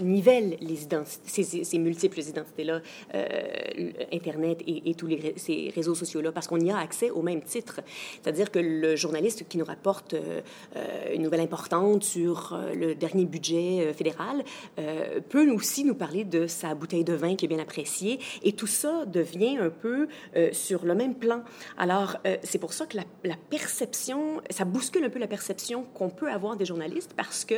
[0.00, 2.80] nivelle les identités, ces, multiples identités-là,
[3.14, 7.42] euh, Internet et, tous les, ces réseaux sociaux-là, parce qu'on y a accès au même
[7.42, 7.80] titre.
[8.20, 10.40] C'est-à-dire que le journaliste qui nous rapporte euh,
[11.14, 11.40] une nouvelle
[12.00, 14.44] sur euh, le dernier budget euh, fédéral
[14.78, 18.52] euh, peut aussi nous parler de sa bouteille de vin qui est bien appréciée, et
[18.52, 20.08] tout ça devient un peu
[20.52, 21.42] sur le même plan.
[21.76, 26.10] Alors, c'est pour ça que la, la, perception, ça bouscule un peu la perception qu'on
[26.10, 27.54] peut avoir des journalistes parce que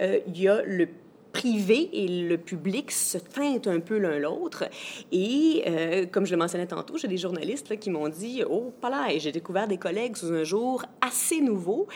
[0.00, 0.88] il y a le
[1.34, 4.64] privé et le public se teintent un peu l'un l'autre.
[5.12, 8.88] Et euh, comme je le mentionnais tantôt, j'ai des journalistes qui m'ont dit Oh, pas
[8.88, 11.88] là, j'ai découvert des collègues sous un jour assez nouveau.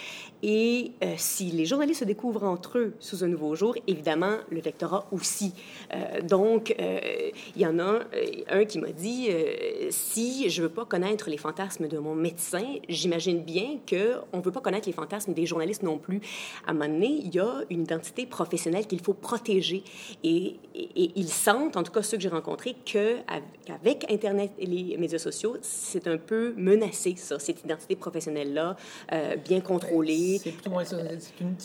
[0.43, 4.61] Et euh, si les journalistes se découvrent entre eux sous un nouveau jour, évidemment, le
[4.61, 5.55] lectorat aussi.
[5.95, 8.01] Euh, donc, il y en a
[8.51, 9.29] un qui m'a dit
[9.91, 14.53] Si je veux pas connaître les fantasmes de mon médecin, j'imagine bien qu'on ne veut
[14.53, 16.21] pas connaître les fantasmes des journalistes non plus.
[16.67, 19.83] À un moment donné, il y a une identité professionnelle qu'il faut protéger.
[20.25, 24.65] Et, et, et, ils sentent, en tout cas ceux que j'ai rencontrés, qu'avec Internet et
[24.65, 28.77] les médias sociaux, c'est un peu menacé, ça, cette identité professionnelle-là,
[29.13, 30.41] euh, bien contrôlée.
[30.43, 30.97] C'est plutôt moins ça.
[31.19, 31.57] C'est une,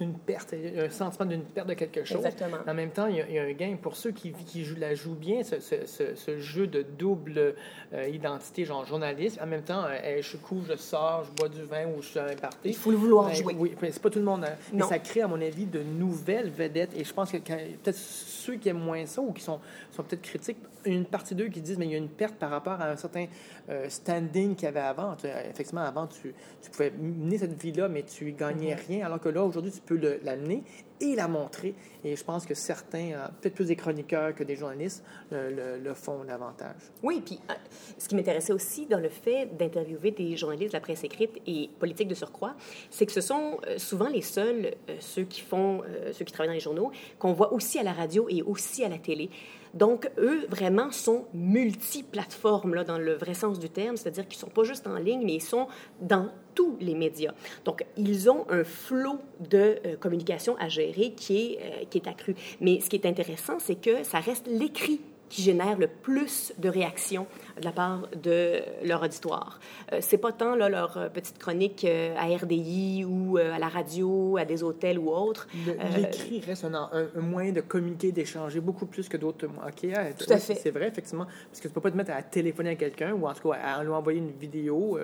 [0.00, 2.18] une, perte, un sentiment d'une perte de quelque chose.
[2.18, 2.58] Exactement.
[2.68, 4.64] En même temps, il y, a, il y a un gain pour ceux qui, qui
[4.64, 7.56] jouent, la jouent bien, ce, ce, ce, ce jeu de double
[7.92, 9.40] euh, identité, genre journaliste.
[9.42, 12.18] En même temps, euh, je couvre, je sors, je bois du vin ou je suis
[12.20, 12.58] à un party.
[12.64, 13.56] Il faut le vouloir ben, jouer.
[13.58, 14.44] Oui, c'est pas tout le monde.
[14.44, 14.54] Hein.
[14.72, 16.92] Mais ça crée, à mon avis, de nouvelles vedettes.
[16.96, 20.22] Et je pense que peut-être ceux qui aiment moins ça ou qui sont, sont peut-être
[20.22, 22.90] critiques, une partie d'eux qui disent mais il y a une perte par rapport à
[22.90, 23.26] un certain
[23.68, 25.16] euh, standing qu'il y avait avant.
[25.16, 28.86] Tu, effectivement, avant, tu, tu, pouvais mener cette vie-là, mais tu gagnais mm-hmm.
[28.86, 30.62] rien, alors que là, aujourd'hui, tu peux l'amener
[31.00, 31.74] et la montrer.
[32.04, 36.24] Et je pense que certains, euh, peut-être plus des chroniqueurs que des journalistes, le, font
[36.24, 36.76] davantage.
[37.02, 37.54] Oui, puis euh,
[37.98, 41.70] ce qui m'intéressait aussi dans le fait d'interviewer des journalistes de la presse écrite et
[41.78, 42.54] politique de surcroît,
[42.90, 45.82] c'est que ce sont euh, souvent les seuls, ceux qui font,
[46.12, 48.88] ceux qui travaillent dans les journaux, qu'on voit aussi à la radio et aussi à
[48.88, 49.30] la télé.
[49.74, 54.42] Donc, eux, vraiment, sont multiplateformes, là, dans le vrai sens du terme, c'est-à-dire qu'ils ne
[54.42, 55.66] sont pas juste en ligne, mais ils sont
[56.00, 57.34] dans tous les médias.
[57.64, 62.08] Donc, ils ont un flot de euh, communication à gérer qui est, euh, qui est
[62.08, 62.34] accru.
[62.60, 66.68] Mais ce qui est intéressant, c'est que ça reste l'écrit qui génère le plus de
[66.68, 67.26] réactions
[67.58, 69.60] de la part de leur auditoire.
[69.92, 73.68] Euh, c'est pas tant là, leur petite chronique euh, à RDI ou euh, à la
[73.68, 75.48] radio, à des hôtels ou autres.
[75.96, 79.46] L'écrit reste un, un, un, moyen de communiquer, d'échanger beaucoup plus que d'autres.
[79.46, 80.54] OK, tout à fait.
[80.54, 83.26] C'est vrai, effectivement, parce que tu peux pas te mettre à téléphoner à quelqu'un ou
[83.26, 84.98] en tout cas à lui envoyer une vidéo.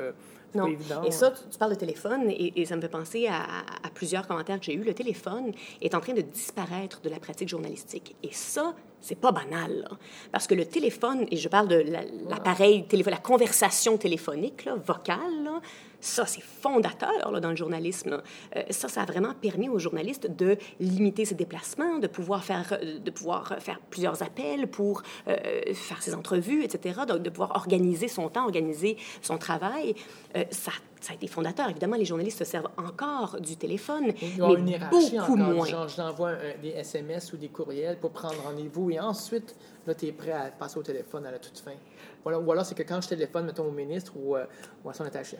[0.55, 0.69] Non.
[1.05, 3.91] Et ça, tu, tu, parles de téléphone, et, et ça me fait penser à, à,
[3.93, 4.85] plusieurs commentaires que j'ai eus.
[4.85, 8.15] Le téléphone est en train de disparaître de la pratique journalistique.
[8.23, 9.87] Et ça, c'est pas banal,
[10.33, 11.85] parce que le téléphone, et je parle de
[12.31, 15.51] l'appareil, la, la conversation téléphonique, vocale,
[16.05, 18.23] ça, c'est fondateur là, dans le journalisme.
[18.57, 22.79] Euh, ça, ça a vraiment permis aux journalistes de limiter ses déplacements, de pouvoir faire,
[22.83, 25.37] de pouvoir faire plusieurs appels pour euh,
[25.73, 29.95] faire ses entrevues, etc., donc de pouvoir organiser son temps, organiser son travail.
[30.37, 31.71] Euh, ça, ça a été fondateur.
[31.71, 35.33] Évidemment, les journalistes se servent encore du téléphone, Il y a mais une hiérarchie beaucoup
[35.33, 35.67] encore, moins.
[35.67, 40.12] Genre, j'envoie des SMS ou des courriels pour prendre rendez-vous et ensuite, là, tu es
[40.12, 41.73] prêt à passer au téléphone à la toute fin.
[42.25, 44.45] Ou alors, c'est que quand je téléphone, mettons, au ministre ou, euh,
[44.89, 45.37] à son attaché,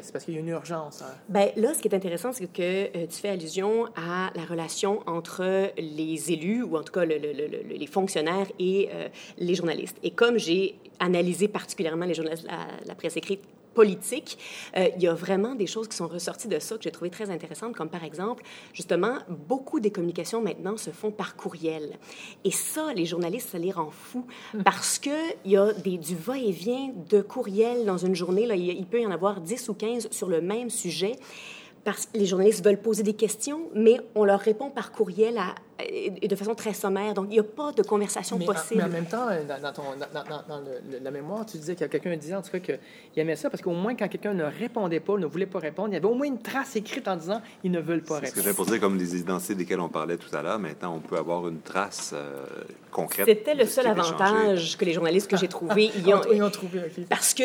[0.00, 1.02] c'est parce qu'il y a une urgence.
[1.02, 1.12] Hein.
[1.28, 5.02] Bien, là, ce qui est intéressant, c'est que euh, tu fais allusion à la relation
[5.06, 9.98] entre les élus, ou en tout cas les fonctionnaires et euh, les journalistes.
[10.02, 12.46] Et comme j'ai analysé particulièrement les journalistes,
[12.86, 13.42] la presse écrite
[13.76, 14.38] politique,
[14.76, 17.10] euh, il y a vraiment des choses qui sont ressorties de ça que j'ai trouvé
[17.10, 21.98] très intéressantes, comme par exemple, justement, beaucoup des communications maintenant se font par courriel.
[22.44, 24.64] Et ça, les journalistes, ça les rend fous hum.
[24.64, 25.12] parce qu'il
[25.44, 28.46] y a des, du va-et-vient de courriel dans une journée.
[28.46, 31.12] Là, il peut y en avoir 10 ou 15 sur le même sujet
[31.86, 35.54] parce que les journalistes veulent poser des questions, mais on leur répond par courriel à,
[35.78, 37.14] et de façon très sommaire.
[37.14, 38.80] Donc, il n'y a pas de conversation possible.
[38.80, 39.28] mais en même temps,
[39.62, 40.64] dans, ton, dans,
[41.00, 42.78] la mémoire, tu disais que quelqu'un disait en tout cas qu'il
[43.14, 45.94] aimait ça parce qu'au moins, quand quelqu'un ne répondait pas, ne voulait pas répondre, il
[45.94, 48.32] y avait au moins une trace écrite en disant ils ne veulent pas répondre.
[48.34, 50.58] C'est ce que j'ai posé comme les identités desquelles on parlait tout à l'heure.
[50.58, 52.46] Maintenant, on peut avoir une trace euh,
[52.90, 53.26] concrète.
[53.26, 56.80] C'était le seul avantage que les journalistes que j'ai trouvés y ont, ils ont trouvé.
[57.08, 57.44] Parce que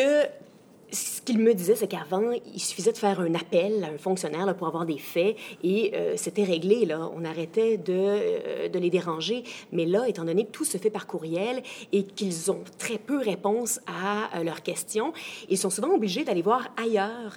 [0.92, 4.46] ce qu'il me disait, c'est qu'avant, il suffisait de faire un appel à un fonctionnaire
[4.46, 6.84] là, pour avoir des faits et euh, c'était réglé.
[6.84, 7.10] Là.
[7.14, 9.44] On arrêtait de, euh, de, les déranger.
[9.72, 13.18] Mais là, étant donné que tout se fait par courriel et qu'ils ont très peu
[13.18, 15.12] réponse à euh, leurs questions,
[15.48, 17.36] ils sont souvent obligés d'aller voir ailleurs.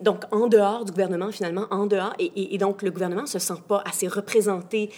[0.00, 2.14] Donc, en dehors du gouvernement, finalement, en dehors.
[2.18, 4.90] Et, et, donc, le gouvernement ne se sent pas assez représenté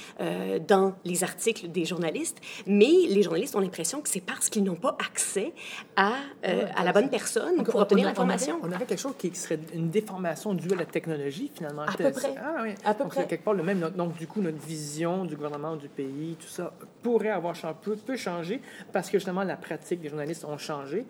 [0.69, 2.39] dans les articles des journalistes.
[2.67, 5.53] Mais les journalistes ont l'impression que c'est parce qu'ils n'ont pas accès
[5.97, 7.81] à, à la bonne personne pour
[8.25, 11.83] on, aurait, quelque chose qui serait une déformation due à la technologie, finalement.
[11.83, 12.35] À peu près.
[12.39, 12.75] Ah, oui.
[12.85, 13.27] À peu près.
[13.27, 16.73] quelque part, le même, donc, du coup, notre vision du gouvernement, du pays, tout ça,
[17.03, 18.61] pourrait avoir peut, peut changer
[18.93, 21.07] parce que, justement, la pratique des journalistes ont changé.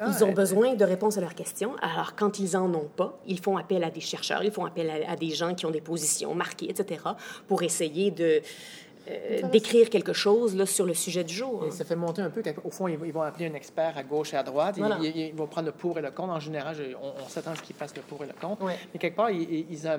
[0.00, 1.74] Ah, ils ont besoin de réponses à leurs questions.
[1.80, 4.90] Alors, quand ils en ont pas, ils font appel à des chercheurs, ils font appel
[5.06, 7.04] à des gens qui ont des positions marquées, etc.,
[7.46, 8.40] pour essayer de,
[9.10, 11.64] euh, d'écrire quelque chose là, sur le sujet du jour.
[11.66, 14.32] Et ça fait monter un peu qu'au fond, ils, vont appeler un expert à gauche
[14.32, 14.78] et à droite.
[14.78, 16.32] Ils, vont prendre le pour et le contre.
[16.32, 18.64] En général, on, s'attend à ce qu'ils fassent le pour et le contre.
[18.64, 19.98] Mais quelque part, ils, euh,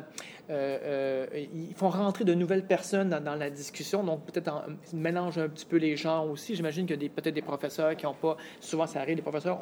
[0.49, 4.03] euh, ils, font rentrer de nouvelles personnes dans, la discussion.
[4.03, 4.51] Donc, peut-être
[4.93, 6.55] ils mélangent un petit peu les genres aussi.
[6.55, 8.37] J'imagine que peut-être des professeurs qui n'ont pas...
[8.61, 9.59] Souvent, ça arrive, les professeurs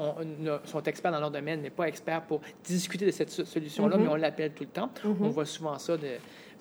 [0.65, 4.01] sont experts dans leur domaine, mais pas experts pour discuter de cette solution-là, mm-hmm.
[4.01, 4.91] mais on l'appelle tout le temps.
[5.03, 5.15] Mm-hmm.
[5.21, 6.07] On voit souvent ça de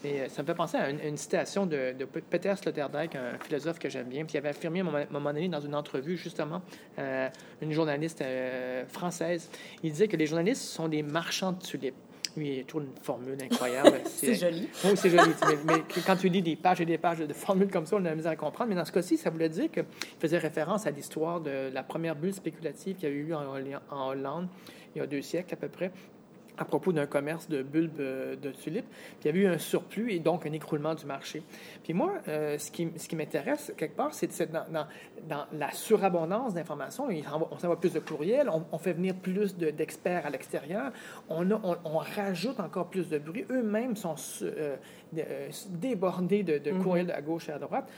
[0.02, 1.94] mais euh, ça me fait penser à une, citation de,
[2.30, 5.60] Peter Sloterdijk, un philosophe que j'aime bien, qui avait affirmé à un moment donné dans
[5.60, 6.62] une entrevue, justement,
[6.98, 7.28] euh,
[7.60, 9.50] une journaliste euh, française.
[9.82, 11.94] Il disait que les journalistes sont des marchands de tulipes.
[12.36, 14.00] Oui, il trouve une formule incroyable.
[14.04, 14.68] c'est joli.
[14.84, 15.32] Oui, c'est joli.
[15.66, 18.10] mais, quand tu lis des pages et des pages de formules comme ça, on a
[18.10, 18.70] la misère à comprendre.
[18.70, 19.84] Mais dans ce cas-ci, ça voulait dire qu'il
[20.20, 24.46] faisait référence à l'histoire de la première bulle spéculative qu'il y a eu en Hollande
[24.94, 25.90] il y a deux siècles à peu près,
[26.60, 28.88] à propos d'un commerce de bulbes euh, de tulipes.
[28.88, 31.42] Puis il y avait eu un surplus et donc un écroulement du marché.
[31.82, 34.86] Puis moi, euh, ce qui, ce qui m'intéresse quelque part, c'est dans, dans,
[35.26, 37.08] dans, la surabondance d'informations.
[37.50, 40.92] On s'envoie plus de courriels, on, fait venir plus d'experts à l'extérieur,
[41.28, 43.46] on, on, rajoute encore plus de bruit.
[43.50, 44.76] Eux-mêmes sont euh,
[45.70, 46.82] débordés de, de, mm-hmm.
[46.82, 47.88] courriels à gauche et à droite.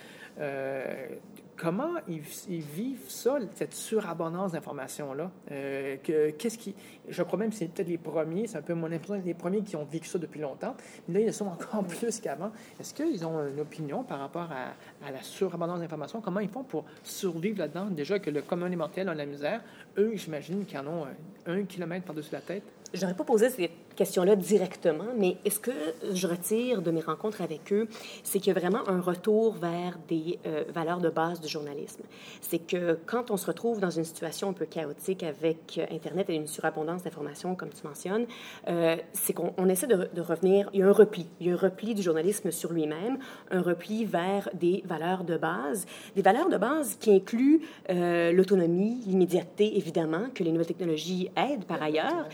[1.57, 2.21] Comment ils,
[2.61, 5.31] vivent ça, cette surabondance d'informations-là?
[5.49, 6.75] qu'est-ce qui,
[7.09, 9.63] je crois même que c'est peut-être les premiers, c'est un peu mon impression, les premiers
[9.63, 10.75] qui ont vécu ça depuis longtemps.
[11.09, 12.53] Mais là, ils sont encore plus qu'avant.
[12.81, 16.21] Est-ce qu'ils ont une opinion par rapport à, la surabondance d'informations?
[16.21, 17.87] Comment ils font pour survivre là-dedans?
[17.87, 19.61] Déjà que le commun des mortels a la misère,
[19.99, 21.07] eux, j'imagine qu'ils en ont
[21.47, 22.65] un kilomètre par-dessus la tête.
[22.95, 25.71] Je n'aurais pas posé cette question-là directement, mais est-ce que
[26.13, 27.89] je retire de mes rencontres avec eux,
[28.23, 32.03] c'est qu'il y a vraiment un retour vers des euh, valeurs de base du journalisme.
[32.41, 36.29] C'est que quand on se retrouve dans une situation un peu chaotique avec euh, Internet
[36.31, 38.27] et une surabondance d'informations, comme tu mentionnes,
[38.69, 41.57] euh, c'est qu'on essaie de, revenir, il y a un repli, il y a un
[41.57, 43.19] repli du journalisme sur lui-même,
[43.51, 49.77] un repli vers des valeurs de base, des valeurs de base qui incluent l'autonomie, l'immédiateté,
[49.77, 52.29] évidemment, que les nouvelles technologies aident par ailleurs,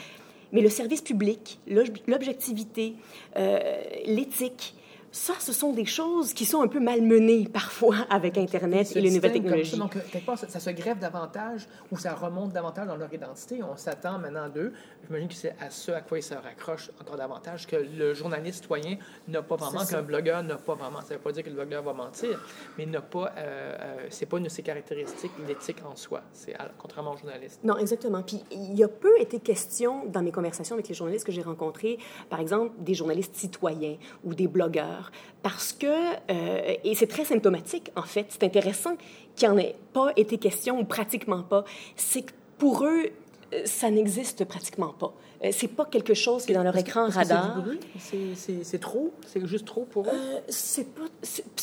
[0.52, 2.94] mais le service public, l'objectivité,
[3.36, 3.60] euh,
[4.06, 4.74] l'éthique,
[5.18, 9.10] ça, ce sont des choses qui sont un peu malmenées parfois avec Internet et les
[9.10, 9.72] nouvelles technologies.
[9.72, 13.60] Ça, donc, quelque part, ça, se greffe davantage ou ça remonte davantage dans leur identité.
[13.62, 14.72] On s'attend maintenant d'eux.
[15.06, 18.62] J'imagine que c'est à ce à quoi ils se raccrochent encore davantage, que le journaliste
[18.62, 21.00] citoyen n'a pas vraiment, qu'un blogueur n'a pas vraiment.
[21.00, 22.40] Ça ne veut pas dire que le blogueur va mentir,
[22.78, 23.32] mais n'a pas.
[23.36, 26.22] Euh, euh, c'est pas une de ses caractéristiques, l'éthique en soi.
[26.32, 27.60] C'est contrairement au journaliste.
[27.64, 28.22] Non, exactement.
[28.22, 31.42] Puis il y a peu été question dans mes conversations avec les journalistes que j'ai
[31.42, 31.98] rencontrés,
[32.30, 35.07] par exemple, des journalistes citoyens ou des blogueurs,
[35.42, 38.96] parce que, euh, et c'est très symptomatique en fait, c'est intéressant
[39.36, 41.64] qu'il n'y en ait pas été question ou pratiquement pas,
[41.96, 43.06] c'est que pour eux,
[43.54, 45.12] euh, ça n'existe pratiquement pas.
[45.44, 47.62] Euh, c'est pas quelque chose qui est dans leur écran radar.
[47.98, 49.12] C'est trop?
[49.26, 50.12] C'est juste trop pour eux?
[50.12, 51.04] Euh, c'est pas,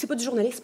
[0.08, 0.64] pas du journalisme.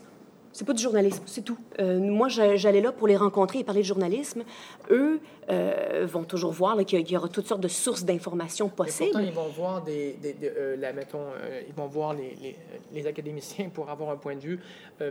[0.53, 1.57] C'est pas du journalisme, c'est tout.
[1.79, 4.43] Euh, moi, j'allais là pour les rencontrer et parler de journalisme.
[4.89, 9.11] Eux euh, vont toujours voir qu'il y, aura toutes sortes de sources d'informations possibles.
[9.11, 11.25] pourtant, ils vont voir des, euh, la, mettons,
[11.67, 12.55] ils vont voir les, les,
[12.93, 14.59] les, académiciens pour avoir un point de vue,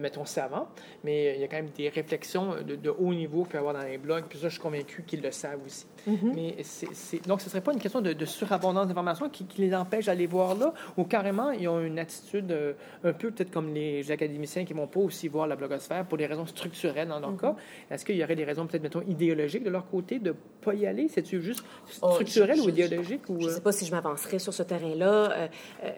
[0.00, 0.68] mettons, savant.
[1.05, 3.83] Mais il y a quand même des réflexions de, haut niveau qu'il peut avoir dans
[3.83, 4.24] les blogs.
[4.29, 5.87] Puis ça, je suis convaincu qu'ils le savent aussi.
[6.09, 6.35] Mm-hmm.
[6.35, 10.07] Mais c'est, donc, ce ne serait pas une question de, surabondance d'informations qui, les empêche
[10.07, 12.57] d'aller voir là, ou carrément, ils ont une attitude
[13.05, 16.18] un peu peut-être comme les académiciens qui ne vont pas aussi voir la blogosphère pour
[16.18, 17.38] des raisons structurelles dans leur mhm.
[17.38, 17.57] cas.
[17.90, 20.30] Est-ce qu'il y aurait des raisons peut-être, mettons, idéologiques de leur côté de
[20.61, 21.09] pas y aller?
[21.09, 21.64] C'est-tu juste
[22.03, 23.23] oh, structurel ou idéologique?
[23.29, 23.61] Je ne sais euh?
[23.61, 25.33] pas si je m'avancerai sur ce terrain-là.
[25.33, 25.49] Euh,
[25.85, 25.90] euh,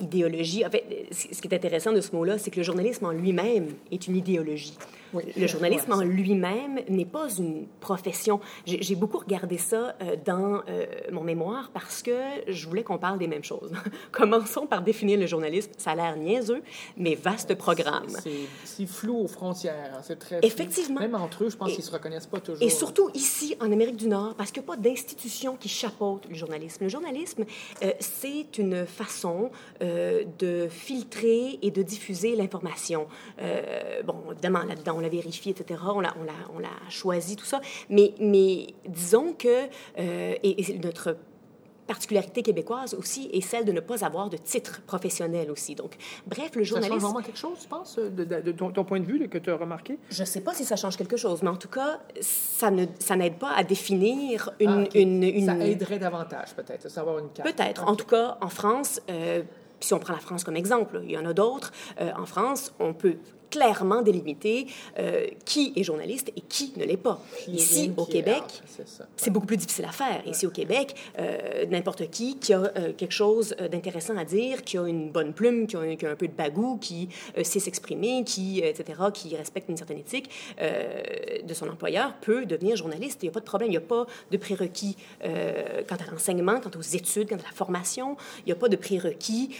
[0.00, 0.66] idéologie.
[0.66, 3.68] En fait, ce qui est intéressant de ce mot-là, c'est que le journalisme en lui-même
[3.92, 4.76] est une idéologie.
[5.36, 8.40] Le journalisme en lui-même n'est pas une profession.
[8.66, 12.16] J'ai beaucoup regardé ça euh, dans euh, mon mémoire parce que
[12.48, 13.72] je voulais qu'on parle des mêmes choses.
[14.12, 15.72] Commençons par définir le journalisme.
[15.76, 16.62] Ça a l'air niaiseux,
[16.96, 18.08] mais vaste programme.
[18.64, 19.92] C'est flou aux frontières.
[19.94, 20.00] Hein.
[20.02, 21.00] C'est très Effectivement.
[21.00, 22.62] Même entre eux, je pense qu'ils ne se reconnaissent pas toujours.
[22.62, 26.26] Et surtout ici, en Amérique du Nord, parce qu'il n'y a pas d'institution qui chapeaute
[26.28, 26.84] le journalisme.
[26.84, 27.44] Le journalisme,
[27.82, 29.50] euh, c'est une façon
[29.80, 33.06] de filtrer et de diffuser l'information.
[34.04, 35.80] bon, évidemment, là-dedans, l'a vérifié, etc.
[35.86, 37.60] On l'a, on l'a, on l'a choisi, tout ça.
[37.88, 39.66] Mais, mais disons que,
[39.98, 41.16] euh, et, notre
[41.86, 45.74] particularité québécoise aussi est celle de ne pas avoir de titre professionnel aussi.
[45.74, 46.94] Donc, bref, le journalisme...
[46.94, 49.56] Ça change vraiment quelque chose, tu penses, de, ton, point de vue que tu as
[49.56, 49.98] remarqué?
[50.10, 52.86] Je ne sais pas si ça change quelque chose, mais en tout cas, ça, ne,
[52.98, 57.28] ça n'aide pas à définir une, ah, une, une, Ça aiderait davantage, peut-être, savoir une
[57.30, 57.54] carte.
[57.54, 57.86] Peut-être.
[57.86, 59.00] En tout cas, en France...
[59.10, 59.42] Euh,
[59.80, 61.72] si on prend la France comme exemple, il y en a d'autres.
[62.00, 63.16] Euh, en France, on peut
[63.50, 64.66] clairement délimiter
[64.98, 67.20] euh, qui est journaliste et qui ne l'est pas.
[67.48, 68.42] Ici, au Québec,
[69.16, 70.26] c'est beaucoup plus difficile à faire.
[70.26, 74.78] Ici, au Québec, euh, n'importe qui qui a euh, quelque chose d'intéressant à dire, qui
[74.78, 77.08] a une bonne plume, qui a, un, peu de bagou, qui
[77.42, 80.30] sait s'exprimer, qui, etc., qui respecte une certaine éthique
[80.60, 83.22] de son employeur, peut devenir journaliste.
[83.22, 83.68] Il n'y a pas de problème.
[83.68, 87.54] Il n'y a pas de prérequis quant à l'enseignement, quant aux études, quant à la
[87.54, 88.16] formation.
[88.40, 89.50] Il n'y a pas de prérequis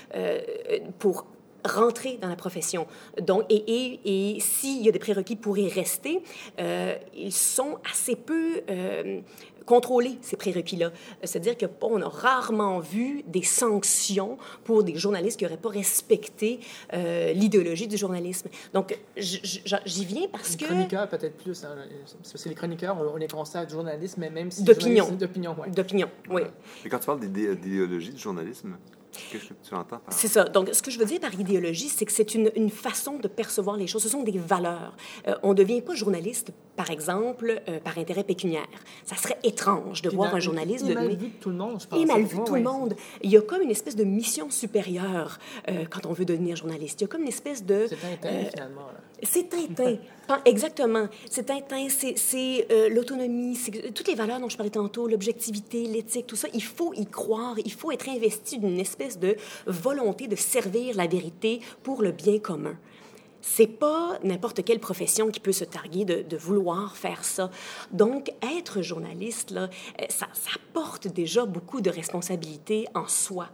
[0.99, 1.27] pour
[1.65, 2.87] rentrer dans la profession.
[3.21, 6.23] Donc, et, et, et s'il y a des prérequis pour y rester,
[6.59, 9.21] euh, ils sont assez peu euh,
[9.65, 10.93] contrôlés, ces prérequis-là.
[11.23, 16.61] C'est-à-dire qu'on a rarement vu des sanctions pour des journalistes qui n'auraient pas respecté
[16.93, 18.49] euh, l'idéologie du journalisme.
[18.73, 20.65] Donc, j'y viens parce les que...
[20.67, 21.65] chroniqueurs, peut-être plus.
[21.65, 21.77] Hein,
[22.23, 24.63] c'est les chroniqueurs, on, les constate journalistes, mais même si...
[24.63, 25.11] D'opinion.
[25.13, 25.71] D'opinion, oui.
[25.71, 26.43] D'opinion, oui.
[26.85, 28.77] Et quand tu parles d'idéologie du journalisme,
[29.31, 29.39] Que.
[30.11, 30.45] C'est ça.
[30.45, 33.29] Donc, ce que je veux dire par idéologie, c'est que c'est une, une, façon de
[33.29, 34.03] percevoir les choses.
[34.03, 34.97] Ce sont des valeurs.
[35.29, 38.67] Euh, on ne devient pas journaliste, par exemple, euh, par intérêt pécuniaire.
[39.05, 41.09] Ça serait étrange de voir un journaliste devenir...
[41.09, 42.01] mal vu de tout le monde, je pense.
[42.01, 42.95] Et mal vu de tout le monde.
[43.23, 47.01] Il y a comme une espèce de mission supérieure euh, quand on veut devenir journaliste.
[47.01, 47.87] Il y a comme une espèce de...
[47.89, 48.89] C'est Tintin, finalement.
[49.23, 49.97] C'est Tintin.
[50.45, 51.09] Exactement.
[51.31, 56.37] C'est Tintin, c'est l'autonomie, c'est toutes les valeurs dont je parlais tantôt, l'objectivité, l'éthique, tout
[56.37, 56.49] ça.
[56.55, 61.07] Il faut y croire, il faut être investi d'une espèce de volonté de servir la
[61.07, 62.77] vérité pour le bien commun.
[63.47, 67.51] C'est pas n'importe quelle profession qui peut se targuer de, vouloir faire ça.
[67.93, 69.67] Donc, être journaliste, euh,
[70.09, 70.27] ça,
[70.73, 73.49] porte déjà beaucoup de responsabilités en soi.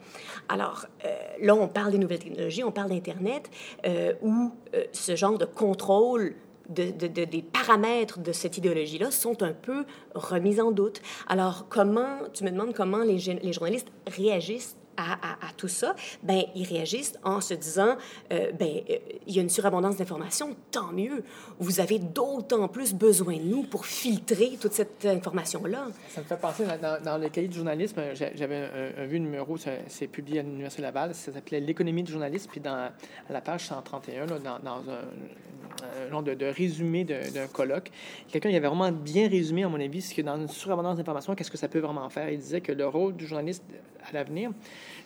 [0.49, 1.09] Alors, euh,
[1.43, 3.51] là, on parle des nouvelles technologies, on parle d'Internet,
[3.85, 4.53] euh, où
[4.93, 6.37] ce genre de contrôle
[6.69, 11.03] de, des paramètres de cette idéologie-là sont un peu remis en doute.
[11.27, 13.19] Alors, comment, tu me demandes comment les
[13.53, 17.97] journalistes réagissent à, tout ça, ben, ils réagissent en se disant,
[18.33, 21.23] euh, ben, euh, il y a une surabondance d'informations, tant mieux.
[21.59, 25.87] Vous avez d'autant plus besoin de nous pour filtrer toute cette information-là.
[26.09, 29.57] Ça me fait penser, dans, dans le cahier de journalisme, j'avais un, vu numéro,
[29.89, 33.67] c'est publié à l'Université Laval, ça s'appelait L'économie du journalisme, puis dans à la page
[33.67, 37.91] 131, là, dans, dans un, genre de résumé d'un colloque,
[38.29, 41.51] quelqu'un avait vraiment bien résumé, à mon avis, ce que dans une surabondance d'informations, qu'est-ce
[41.51, 42.31] que ça peut vraiment faire.
[42.31, 43.63] Il disait que le rôle du journaliste
[44.09, 44.51] à l'avenir,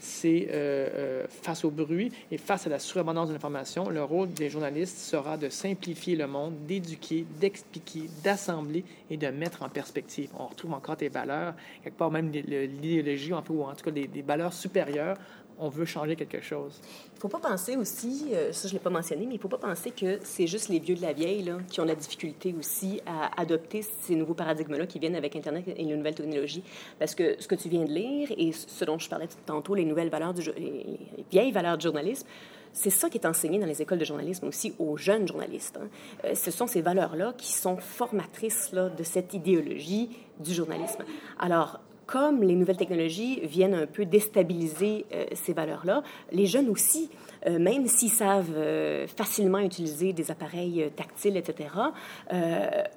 [0.00, 4.32] c'est euh, euh, face au bruit et face à la surabondance de l'information, le rôle
[4.32, 10.30] des journalistes sera de simplifier le monde, d'éduquer, d'expliquer, d'assembler et de mettre en perspective.
[10.38, 14.52] On retrouve encore des valeurs, quelque part même l'idéologie, ou en tout cas des valeurs
[14.52, 15.16] supérieures
[15.58, 16.80] on veut changer quelque chose.
[17.12, 19.36] Il ne faut pas penser aussi, euh, ça je ne l'ai pas mentionné, mais il
[19.36, 21.84] ne faut pas penser que c'est juste les vieux de la vieille là, qui ont
[21.84, 26.14] la difficulté aussi à adopter ces nouveaux paradigmes-là qui viennent avec Internet et les nouvelles
[26.14, 26.64] technologies.
[26.98, 29.84] Parce que ce que tu viens de lire et ce dont je parlais tantôt, les
[29.84, 30.98] nouvelles valeurs, du, les,
[31.30, 32.26] vieilles valeurs du journalisme,
[32.72, 35.78] c'est ça qui est enseigné dans les écoles de journalisme aussi aux jeunes journalistes.
[35.80, 35.88] Hein.
[36.24, 41.04] Euh, ce sont ces valeurs-là qui sont formatrices de cette idéologie du journalisme.
[41.38, 46.02] Alors, comme les nouvelles technologies viennent un peu déstabiliser euh, ces valeurs-là,
[46.32, 47.10] les jeunes aussi,
[47.46, 51.68] euh, même s'ils savent euh, facilement utiliser des appareils tactiles, etc.,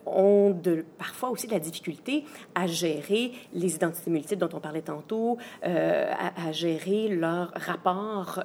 [0.05, 0.55] ont
[0.97, 2.24] parfois aussi de la difficulté
[2.55, 8.43] à gérer les identités multiples dont on parlait tantôt, à, gérer leur rapport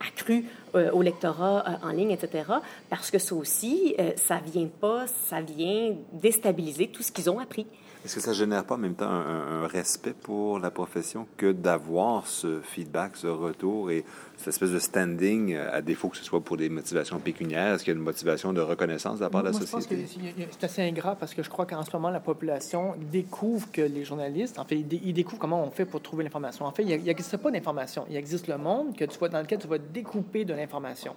[0.00, 2.44] accru au lectorat en ligne, etc.,
[2.88, 7.66] parce que ça aussi, ça vient pas, ça vient déstabiliser tout ce qu'ils ont appris.
[8.04, 11.52] Est-ce que ça génère pas en même temps un, un respect pour la profession que
[11.52, 14.04] d'avoir ce feedback, ce retour et
[14.42, 17.74] cette espèce de standing, euh, à défaut que ce soit pour des motivations pécuniaires?
[17.74, 20.04] Est-ce qu'il y a une motivation de reconnaissance de la part de la société?
[20.50, 24.04] c'est assez ingrat parce que je crois qu'en ce moment, la population découvre que les
[24.04, 26.66] journalistes, en fait, ils, découvrent comment on fait pour trouver l'information.
[26.66, 28.04] En fait, il n'existe pas d'information.
[28.10, 31.14] Il existe le monde que tu vois, dans lequel tu vas découper de l'information.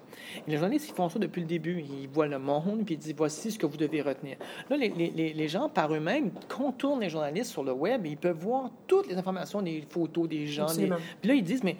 [0.47, 1.81] Et les journalistes, ils font ça depuis le début.
[1.81, 4.37] Ils voient le monde, puis ils disent voici ce que vous devez retenir.
[4.69, 8.17] Là, les, les, les gens, par eux-mêmes, contournent les journalistes sur le web et ils
[8.17, 10.67] peuvent voir toutes les informations, des photos des gens.
[10.67, 11.77] Puis là, ils disent mais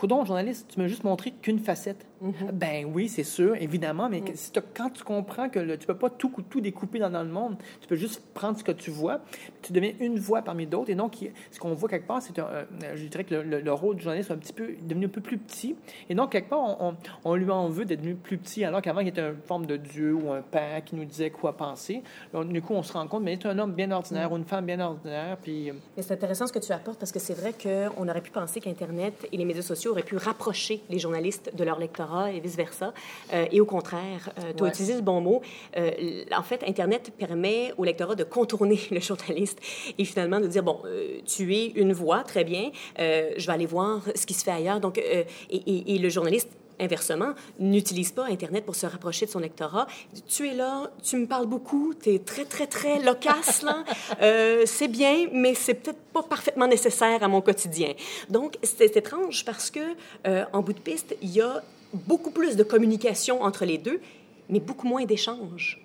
[0.00, 2.06] Coudon, journaliste, tu m'as juste montré qu'une facette.
[2.22, 2.50] Mm-hmm.
[2.52, 4.60] Ben oui, c'est sûr, évidemment, mais mm.
[4.76, 7.88] quand tu comprends que le, tu peux pas tout, tout découper dans, le monde, tu
[7.88, 9.20] peux juste prendre ce que tu vois,
[9.62, 10.90] tu deviens une voix parmi d'autres.
[10.90, 11.16] Et donc,
[11.50, 12.64] ce qu'on voit quelque part, c'est, euh,
[12.94, 15.38] je dirais que le, rôle du journaliste est un petit peu devenu un peu plus
[15.38, 15.76] petit.
[16.10, 16.94] Et donc, quelque part, on,
[17.24, 19.76] on, lui en veut d'être devenu plus petit, alors qu'avant, il était une forme de
[19.76, 22.02] dieu ou un père qui nous disait quoi penser.
[22.34, 24.32] du coup, on se rend compte, mais il est un homme bien ordinaire mm.
[24.32, 25.38] ou une femme bien ordinaire.
[25.40, 25.70] Puis...
[25.70, 28.60] Euh, c'est intéressant ce que tu apportes parce que c'est vrai qu'on aurait pu penser
[28.60, 32.92] qu'Internet et les médias sociaux auraient pu rapprocher les journalistes de leur lectorat et vice-versa.
[33.32, 35.42] Euh, et au contraire, euh, tu as utilisé le bon mot.
[35.76, 39.58] Euh, en fait, Internet permet au lectorat de contourner le journaliste
[39.98, 40.80] et finalement de dire, bon,
[41.26, 44.80] tu es une voix, très bien, je vais aller voir ce qui se fait ailleurs.
[44.80, 46.50] Donc, et, et, et le journaliste
[46.80, 49.86] inversement, n'utilise pas Internet pour se rapprocher de son lectorat.
[50.26, 53.84] Tu es là, tu me parles beaucoup, tu es très, très, très loquace, là.
[54.22, 57.92] Euh, c'est bien, mais c'est peut-être pas parfaitement nécessaire à mon quotidien.
[58.28, 59.80] Donc, c'est étrange parce que,
[60.26, 64.00] euh, en bout de piste, il y a beaucoup plus de communication entre les deux,
[64.48, 65.80] mais beaucoup moins d'échanges.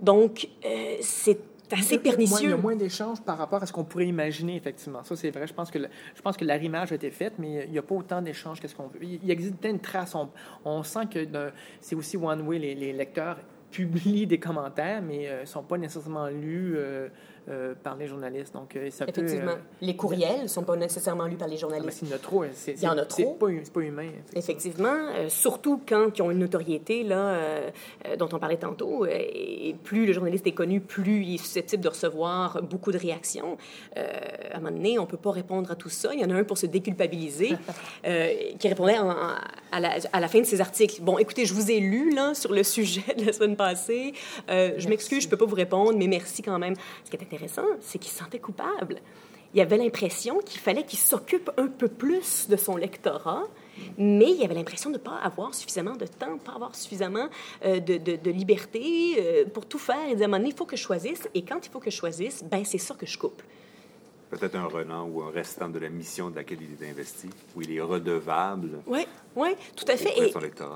[0.00, 1.38] Donc, euh, c'est
[1.70, 2.48] assez pernicieux.
[2.48, 5.04] Il y a moins d'échanges par rapport à ce qu'on pourrait imaginer, effectivement.
[5.04, 5.46] Ça, c'est vrai.
[5.46, 7.94] Je pense que, je pense que l'arrimage a été fait, mais il n'y a pas
[7.94, 9.02] autant d'échanges qu'est-ce qu'on veut.
[9.02, 10.16] Il, existe une trace.
[10.64, 11.26] On, sent que
[11.80, 12.58] c'est aussi one-way.
[12.58, 13.38] Les, les, lecteurs
[13.70, 16.74] publient des commentaires, mais ne euh, sont pas nécessairement lus.
[16.76, 17.08] Euh,
[17.50, 18.54] euh, par les journalistes.
[18.54, 19.54] Donc, euh, ça Effectivement.
[19.54, 22.00] Peut, les courriels ne sont pas nécessairement lus par les journalistes.
[22.02, 22.44] Ah, il y en a trop.
[22.44, 23.34] Il y en a trop.
[23.34, 24.10] Pas, humain.
[24.34, 25.28] Effectivement.
[25.28, 27.38] surtout quand ils ont une notoriété là,
[28.18, 29.06] dont on parlait tantôt.
[29.06, 33.56] et plus le journaliste est connu, plus il est susceptible de recevoir beaucoup de réactions.
[33.96, 36.10] à un moment donné, on ne peut pas répondre à tout ça.
[36.14, 37.56] Il y en a un pour se déculpabiliser
[38.58, 41.00] qui répondait à, la, à, la, fin de ses articles.
[41.02, 44.12] Bon, écoutez, je vous ai lu là, sur le sujet de la semaine passée.
[44.48, 46.74] je m'excuse, je ne peux pas vous répondre, mais merci quand même.
[47.04, 47.39] Ce qui est intéressant,
[47.80, 48.96] c'est qu'il se sentait coupable.
[49.52, 53.42] Il avait l'impression qu'il fallait qu'il s'occupe un peu plus de son lectorat,
[53.98, 56.76] mais il avait l'impression de ne pas avoir suffisamment de temps, de ne pas avoir
[56.76, 57.28] suffisamment
[57.64, 59.98] euh, de, liberté euh, pour tout faire.
[60.06, 61.80] Il disait à un moment donné, il faut que je choisisse, et quand il faut
[61.80, 63.42] que je choisisse, ben c'est ça que je coupe
[64.30, 67.62] peut-être un renan ou un restant de la mission de laquelle il est investi, où
[67.62, 68.78] il est redevable.
[68.86, 69.06] Oui,
[69.36, 70.16] oui, tout à fait.
[70.18, 70.32] Et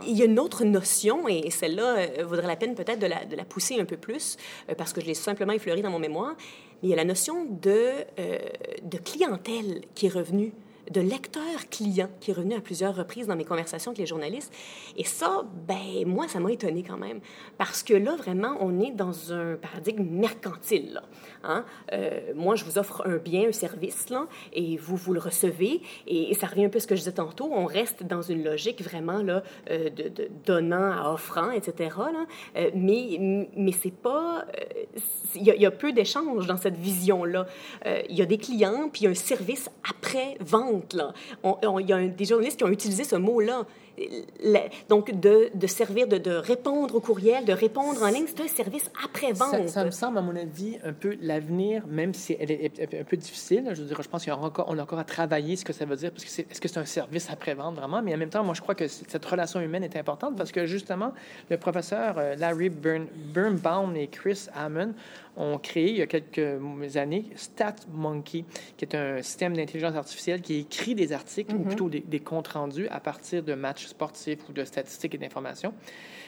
[0.07, 3.25] il y a une autre notion, et celle-là euh, vaudrait la peine peut-être de la,
[3.25, 4.37] de la, pousser un peu plus,
[4.69, 6.35] euh, parce que je l'ai simplement effleurée dans mon mémoire.
[6.83, 8.39] Mais il y a la notion de, euh,
[8.83, 10.53] de clientèle qui est revenue
[10.91, 14.53] de lecteur-client qui est revenu à plusieurs reprises dans mes conversations avec les journalistes.
[14.97, 17.21] Et ça, ben moi, ça m'a étonné quand même.
[17.59, 21.01] Parce que là, vraiment, on est dans un paradigme mercantile.
[21.43, 21.65] Hein?
[21.93, 24.07] Euh, moi, je vous offre un bien, un service,
[24.53, 25.81] et vous, vous le recevez.
[26.07, 27.49] Et, ça revient un peu à ce que je disais tantôt.
[27.53, 31.97] On reste dans une logique vraiment là, euh, de, donnant à offrant, etc.
[32.57, 34.45] Euh, mais mais c'est pas...
[35.35, 37.47] Il y, y, a peu d'échanges dans cette vision-là.
[38.09, 40.74] Il y a des clients, puis un service après-vente.
[40.93, 43.65] Il y a des journalistes qui ont utilisé ce mot-là
[44.89, 49.69] donc, de, servir, de, répondre au courriel, de répondre en ligne, c'est un service après-vente.
[49.69, 53.17] Ça, me semble, à mon avis, un peu l'avenir, même si elle est un peu
[53.17, 53.71] difficile.
[53.73, 55.73] Je veux dire, je pense qu'on a encore, on a encore à travailler ce que
[55.73, 58.03] ça veut dire, parce que est-ce que c'est un service après-vente, vraiment?
[58.03, 60.67] Mais en même temps, moi, je crois que cette relation humaine est importante parce que,
[60.67, 61.13] justement,
[61.51, 64.95] le professeur euh, Larry Birnbaum et Chris Hammond
[65.37, 68.45] ont créé il y a quelques années StatMonkey,
[68.77, 71.67] qui est un système d'intelligence artificielle qui écrit des articles ou mhm.
[71.67, 75.75] plutôt des, des, comptes rendus à partir de matchs sportifs ou de statistiques et d'informations.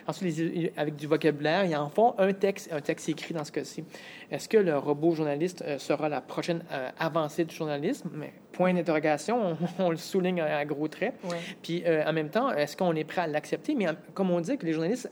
[0.08, 3.82] Ensuite, avec du vocabulaire, ils en font un texte, un texte écrit dans ce cas-ci.
[4.30, 8.10] Est-ce que le robot journaliste euh, sera la prochaine euh, avancée du journalisme?
[8.14, 11.14] Mais, point d'interrogation, on, le souligne à, gros traits.
[11.62, 13.74] Puis euh, en même temps, est-ce qu'on est prêt à l'accepter?
[13.74, 15.10] Mais comme on dit que les journalistes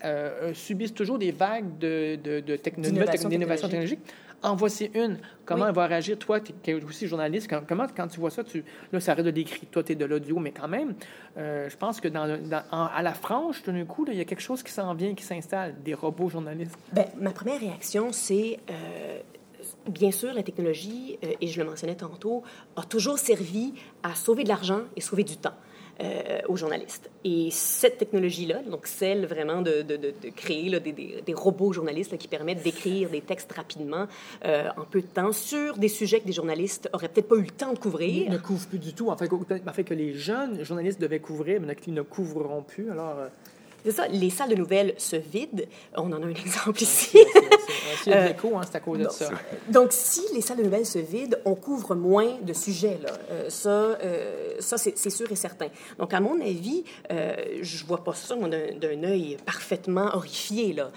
[0.54, 3.28] subissent toujours des vagues de, de, de d'innovation
[3.68, 4.00] technologique.
[4.44, 5.18] En voici une.
[5.44, 6.18] Comment elle va réagir?
[6.18, 9.30] Toi, qui es aussi journaliste, comment, quand tu vois ça, tu, là, ça arrête de
[9.30, 9.66] l'écrit.
[9.66, 10.94] Toi, tu es de l'audio, mais quand même,
[11.36, 12.28] je pense que dans,
[12.70, 15.74] à la frange, d'un coup, il y a quelque chose qui s'en vient, qui s'installe,
[15.82, 16.76] des robots journalistes.
[16.92, 18.60] Bien, ma première réaction, c'est
[19.88, 22.42] bien sûr, la technologie, euh, et je le mentionnais tantôt,
[22.76, 25.54] a toujours servi à sauver de l'argent et sauver du temps.
[26.00, 27.08] Euh, aux journalistes.
[27.22, 29.84] Et cette technologie-là, donc celle vraiment de,
[30.34, 34.08] créer des, robots journalistes qui permettent d'écrire des textes rapidement,
[34.44, 37.42] euh, en peu de temps, sur des sujets que des journalistes auraient peut-être pas eu
[37.42, 38.24] le temps de couvrir.
[38.26, 39.08] Ils ne couvrent plus du tout.
[39.08, 42.90] En fait, en fait que les jeunes journalistes devaient couvrir, mais ils ne couvriront plus.
[42.90, 43.14] Alors,
[43.84, 45.64] c'est ça, les salles de nouvelles se vident.
[45.94, 47.18] On en a un exemple ici.
[48.02, 49.30] C'est euh, hein, c'est à cause de ça.
[49.68, 52.98] Donc, si les salles de nouvelles se vident, on couvre moins de sujets.
[53.02, 53.10] Là.
[53.30, 55.68] Euh, ça, euh, ça c'est sûr et certain.
[55.98, 60.72] Donc, à mon avis, je vois pas ça d'un œil parfaitement horrifié.
[60.72, 60.90] Là.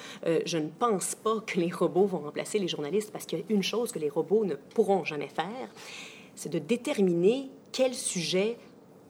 [0.46, 3.46] je ne pense pas que les robots vont remplacer les journalistes parce qu'il y a
[3.50, 5.70] une chose que les robots ne pourront jamais faire,
[6.36, 8.58] c'est de déterminer quel sujet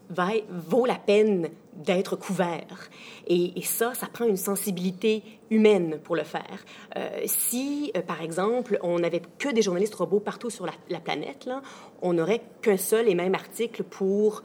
[0.10, 2.89] va, vaut la peine d'être couvert.
[3.28, 6.66] Et, ça, ça prend une sensibilité humaine pour le faire.
[6.95, 11.45] Euh, si, euh, par exemple, on n'avait que des journalistes robots partout sur la, planète,
[11.45, 11.62] là,
[12.01, 14.43] on n'aurait qu'un seul et même article pour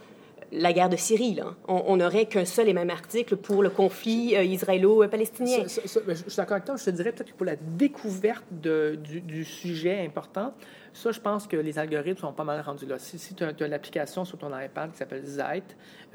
[0.53, 1.35] la guerre de Syrie.
[1.35, 1.55] Là.
[1.67, 5.65] On n'aurait qu'un seul et même article pour le conflit euh, israélo-palestinien.
[5.67, 6.77] Je suis d'accord avec toi.
[6.77, 10.53] Je te dirais peut-être que pour la découverte de, du, du, sujet important,
[10.93, 12.99] ça, je pense que les algorithmes sont pas mal rendus là.
[12.99, 15.63] Si, tu as, l'application sur ton iPad qui s'appelle Zeit,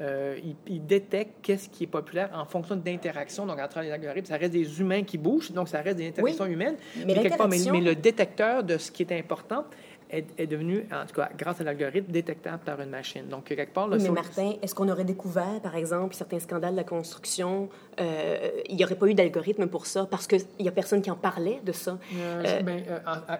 [0.00, 3.44] euh, il, détecte qu'est-ce qui est populaire en fonction d'interaction.
[3.44, 6.46] Donc, entre les algorithmes, ça reste des humains qui bougent, donc ça reste des interactions
[6.46, 6.76] humaines.
[7.04, 9.64] Mais, mais, le détecteur de ce qui est important
[10.10, 13.28] est, devenu, en tout cas, grâce à l'algorithme, détectable par une machine.
[13.28, 13.88] Donc, quelque part...
[13.88, 17.68] mais Martin, est-ce qu'on aurait découvert, par exemple, certains scandales de la construction,
[18.00, 21.10] euh, il n'y aurait pas eu d'algorithme pour ça, parce qu'il n'y a personne qui
[21.10, 21.98] en parlait de ça?
[22.14, 22.82] Euh, euh ben,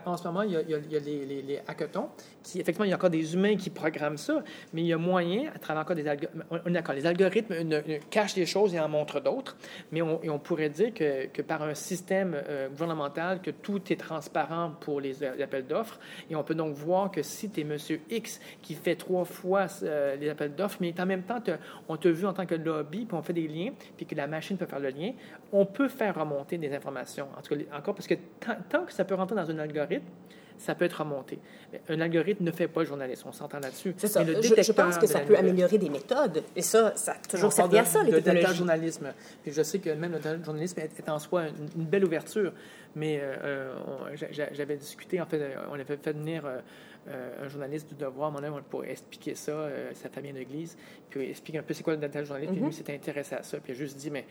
[0.05, 2.09] en, en, ce moment, il y a, il y a les, les, les, hackathons,
[2.43, 4.43] qui, effectivement, il y a encore des humains qui programment ça,
[4.73, 6.45] mais il y a moyen, à travers encore des algorithmes...
[6.51, 7.81] On est d'accord, les algorithmes ne,
[8.11, 9.57] cachent des choses et en montrent d'autres,
[9.93, 14.73] mais on, on, pourrait dire que, que par un système gouvernemental, que tout est transparent
[14.81, 15.99] pour les, les appels d'offres,
[16.31, 19.67] et on peut donc voir que si tu es Monsieur X qui fait trois fois
[20.21, 21.41] les appels d'offres, mais en même temps,
[21.89, 24.27] on t'a vu en tant que lobby, puis on fait des liens, puis que la
[24.27, 25.13] machine peut faire le lien,
[25.53, 27.29] on peut faire remonter des informations.
[27.37, 28.15] En tout cas, encore parce que
[28.69, 30.07] tant que ça peut rentrer dans un algorithme,
[30.59, 31.39] ça peut être remonté.
[31.89, 33.95] Un algorithme ne fait pas le journalisme, on s'entend là-dessus.
[33.97, 34.25] C'est ça.
[34.25, 36.43] je, pense que ça peut améliorer des méthodes.
[36.57, 38.57] Et ça, ça a toujours servi à ça, les technologies.
[38.57, 39.13] journalisme.
[39.43, 41.45] Puis je sais que même le journalisme est, en soi
[41.77, 42.53] une, belle ouverture.
[42.97, 43.73] Mais euh,
[44.53, 48.39] j'avais discuté, en fait, euh, on avait fait venir euh, un journaliste du devoir, mon
[48.39, 50.77] avis, pour expliquer ça, sa famille d'église,
[51.09, 52.73] puis expliquer un peu c'est quoi le data journaliste, puis lui mm-hmm.
[52.73, 54.27] s'était intéressé à ça, puis il a juste dit, mais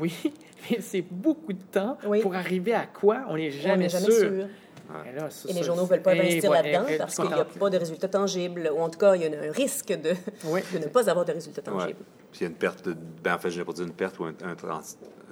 [0.00, 0.12] oui,
[0.70, 3.24] mais c'est beaucoup de temps pour arriver à quoi?
[3.28, 4.48] On n'est jamais, jamais, sûr.
[5.48, 8.08] Et les journaux ne veulent pas investir là-dedans parce qu'il n'y a pas de résultats
[8.08, 11.24] tangibles, ou en tout cas, il y a un risque de, de ne pas avoir
[11.24, 11.98] de résultats tangibles.
[12.30, 14.18] Puis il y a une perte, de, ben, en fait, je pas dire une perte
[14.18, 14.34] ou une,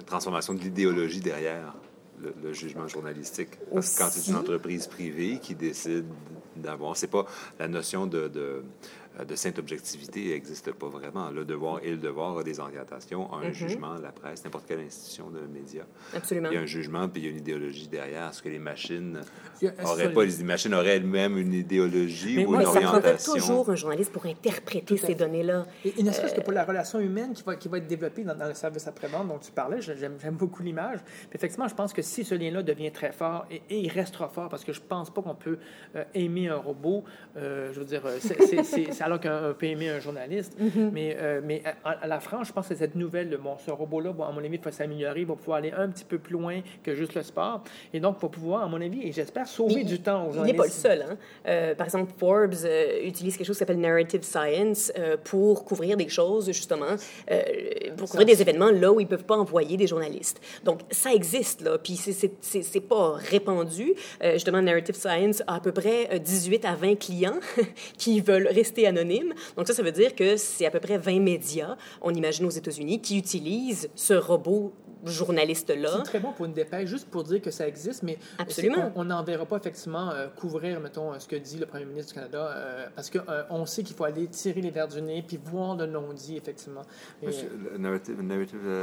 [0.05, 1.75] transformation de l'idéologie derrière
[2.21, 3.49] le, jugement journalistique.
[3.73, 6.05] Parce que quand c'est une entreprise privée qui décide
[6.55, 7.25] d'avoir, c'est pas
[7.57, 8.63] la notion de, de
[9.25, 11.29] de sainte objectivité n'existe pas vraiment.
[11.29, 13.53] Le devoir et le devoir a des orientations, un mhm.
[13.53, 15.85] jugement, la presse, n'importe quelle institution de médias.
[16.15, 16.49] Absolument.
[16.51, 18.29] Il y a un jugement, puis il y a une idéologie derrière.
[18.29, 19.19] Est-ce que les machines
[19.83, 23.33] auraient pas, les machines auraient elles-mêmes une idéologie ou une orientation?
[23.33, 25.65] Ça toujours un journaliste pour interpréter ces données-là.
[25.85, 28.35] Et, ne serait-ce que pour la relation humaine qui va, qui va être développée dans,
[28.47, 30.99] le service après-vente dont tu parlais, j'aime beaucoup l'image.
[31.33, 34.63] Effectivement, je pense que si ce lien-là devient très fort, et, il restera fort, parce
[34.63, 35.57] que je pense pas qu'on peut
[35.95, 37.03] euh, aimer un robot,
[37.37, 40.55] euh, je veux dire, c'est alors qu'un peut aimer un journaliste.
[40.59, 40.89] Mm-hmm.
[40.91, 44.23] Mais, euh, mais à, la France, je pense que cette nouvelle, bon, ce robot-là, bon,
[44.23, 46.61] à mon avis, il faut s'améliorer, il va pouvoir aller un petit peu plus loin
[46.83, 47.63] que juste le sport.
[47.93, 50.47] Et donc, pour pouvoir, à mon avis, et j'espère, sauver du temps aux journalistes.
[50.47, 51.01] Il n'est pas le seul.
[51.01, 51.17] Hein?
[51.47, 54.91] Euh, par exemple, Forbes euh, utilise quelque chose qui s'appelle Narrative Science
[55.23, 56.95] pour couvrir des choses, justement.
[57.97, 60.39] pour couvrir des événements là où ils peuvent pas envoyer des journalistes.
[60.63, 63.93] Donc, ça existe, là, puis c'est pas répandu.
[64.33, 67.39] Justement, Narrative Science a à peu près 18 à 20 clients
[67.97, 68.98] qui veulent rester anonymes.
[69.55, 72.49] Donc, ça, ça veut dire que c'est à peu près 20 médias, on imagine aux
[72.49, 74.73] États-Unis, qui utilisent ce robot
[75.05, 75.89] journaliste-là.
[75.97, 78.91] C'est très bon pour une dépêche, juste pour dire que ça existe, mais Absolument.
[78.95, 82.19] on n'en verra pas effectivement euh, couvrir, mettons, ce que dit le premier ministre du
[82.19, 85.23] Canada, euh, parce qu'on euh, on sait qu'il faut aller tirer les verres du nez
[85.25, 86.81] puis voir le non-dit, effectivement.
[87.77, 88.17] narrative,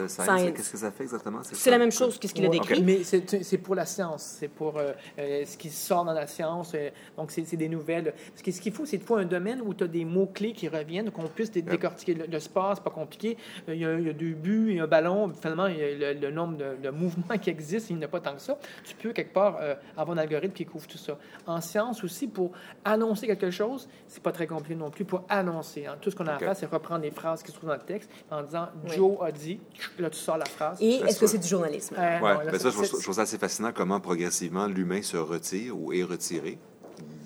[0.09, 1.41] science, qu'est-ce que ça fait exactement?
[1.43, 2.83] C'est la même chose que ce qu'il a décrit.
[2.83, 4.81] Mais c'est pour la science, c'est pour
[5.19, 6.73] ce qui sort dans la science,
[7.17, 8.15] donc c'est des nouvelles.
[8.35, 11.11] Ce qu'il faut, c'est de fois un domaine où tu as des mots-clés qui reviennent,
[11.11, 12.15] qu'on puisse décortiquer.
[12.15, 13.37] Le, le sport, c'est pas compliqué.
[13.69, 15.79] Il y, a, il y, a, deux buts, il y a un ballon, finalement, il
[15.79, 18.59] y a le, nombre de, mouvements qui existent, il n'y a pas tant que ça.
[18.85, 21.19] Tu peux, quelque part, euh, avoir un algorithme qui couvre tout ça.
[21.47, 22.53] En science aussi, pour
[22.85, 25.87] annoncer quelque chose, c'est pas très compliqué non plus pour annoncer.
[25.87, 25.97] Hein.
[26.01, 27.81] Tout ce qu'on a à faire, c'est reprendre les phrases qui se trouvent dans le
[27.81, 29.61] texte en disant Joe a dit,
[29.99, 30.81] là, tu sors la phrase.
[30.81, 31.97] Et est-ce que c'est du journalisme?
[31.99, 35.93] Euh, oui, ben ça, je, trouve, ça assez fascinant comment progressivement l'humain se retire ou
[35.93, 36.59] est retiré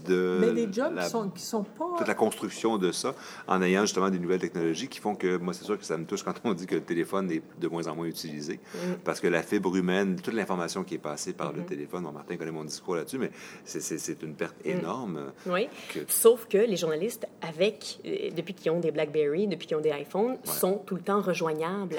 [0.07, 1.96] de mais des jobs qui, sont, qui sont pas...
[1.98, 3.14] Toute la construction de ça,
[3.46, 6.05] en ayant justement des nouvelles technologies qui font que, moi, c'est sûr que ça me
[6.05, 8.78] touche quand on dit que le téléphone est de moins en moins utilisé, mm.
[9.05, 11.66] parce que la fibre humaine, toute l'information qui est passée par le mm-hmm.
[11.66, 13.30] téléphone, bon, Martin connaît mon discours là-dessus, mais
[13.64, 14.68] c'est une perte mm.
[14.68, 15.32] énorme.
[15.46, 15.68] Oui,
[16.09, 19.90] sauf que les journalistes, avec, euh, depuis qu'ils ont des BlackBerry, depuis qu'ils ont des
[19.90, 21.96] iPhones, sont tout le temps rejoignables.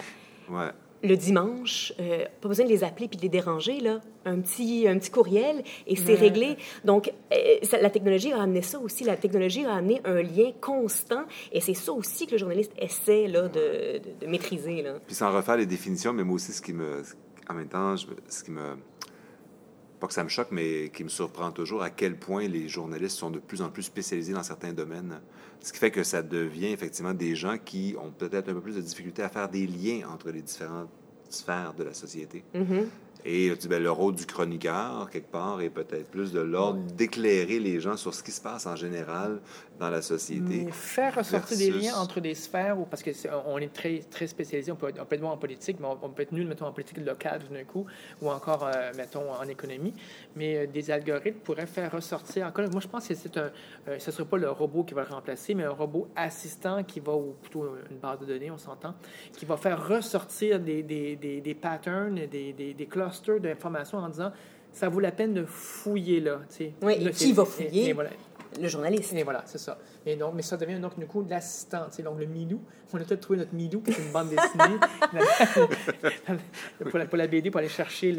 [0.50, 0.72] Ouais
[1.04, 4.02] le dimanche, euh, pas besoin de les appeler puis de les déranger, là.
[4.26, 6.56] Un petit, un petit courriel et c'est réglé.
[6.86, 9.04] Donc, euh, la technologie a amené ça aussi.
[9.04, 13.28] La technologie a amené un lien constant et c'est ça aussi que le journaliste essaie
[13.28, 14.84] là, de, de, maîtriser.
[14.84, 15.00] Là.
[15.08, 17.02] Puis sans refaire les définitions, mais moi aussi, ce qui me.
[17.50, 18.78] En même temps, ce qui me
[20.02, 23.18] pas que ça me choque, mais qui me surprend toujours à quel point les journalistes
[23.18, 25.22] sont de plus en plus spécialisés dans certains domaines.
[25.62, 28.76] Ce qui fait que ça devient effectivement des gens qui ont peut-être un peu plus
[28.76, 30.90] de difficulté à faire des liens entre les différentes
[31.30, 32.44] sphères de la société.
[32.56, 32.86] Mm-hmm.
[33.24, 37.80] Et ben, le rôle du chroniqueur, quelque part, est peut-être plus de l'ordre d'éclairer les
[37.80, 39.40] gens sur ce qui se passe en général
[39.80, 40.68] dans la société.
[40.72, 44.72] faire ressortir des liens entre des sphères, ou parce qu'on est, est très, très spécialisé,
[44.72, 46.72] on peut, on peut être bon en politique, mais on, peut être nul, mettons, en
[46.72, 47.86] politique locale tout d'un coup,
[48.22, 49.94] ou encore, euh, mettons, en économie.
[50.36, 53.52] Mais euh, des algorithmes pourraient faire ressortir, encore, moi je pense que c'est un,
[53.88, 56.84] euh, ce ne sera pas le robot qui va le remplacer, mais un robot assistant
[56.84, 58.96] qui va, ou plutôt une base de données, on s'entend,
[59.38, 62.86] qui va faire ressortir des, des, des, des patterns, des, des, des
[63.40, 64.32] d'informations en disant
[64.72, 66.40] ça vaut la peine de fouiller là.
[66.82, 67.96] Oui, et qui va fouiller?
[68.60, 69.14] Le journaliste.
[69.14, 69.78] Et voilà, c'est ça.
[70.20, 71.88] Donc, mais ça devient donc, du coup, l'assistant.
[72.04, 72.60] Donc, le Milou.
[72.92, 74.78] On a peut-être trouvé notre Milou, qui est une bande dessinée,
[76.90, 78.12] pour, la, pour, la, BD, pour aller chercher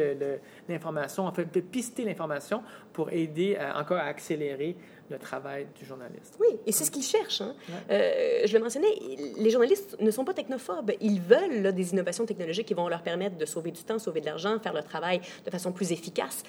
[0.66, 2.62] l'information, en fait, pister l'information
[2.94, 4.74] pour aider encore à accélérer
[5.12, 6.36] le travail du journaliste.
[6.40, 7.42] Oui, et c'est ce qu'ils cherchent.
[7.42, 7.54] Hein.
[7.90, 8.88] Euh, je le mentionnais,
[9.36, 10.92] les journalistes ne sont pas technophobes.
[11.00, 14.26] Ils veulent des innovations technologiques qui vont leur permettre de sauver du temps, sauver de
[14.26, 16.42] l'argent, faire leur travail de façon plus efficace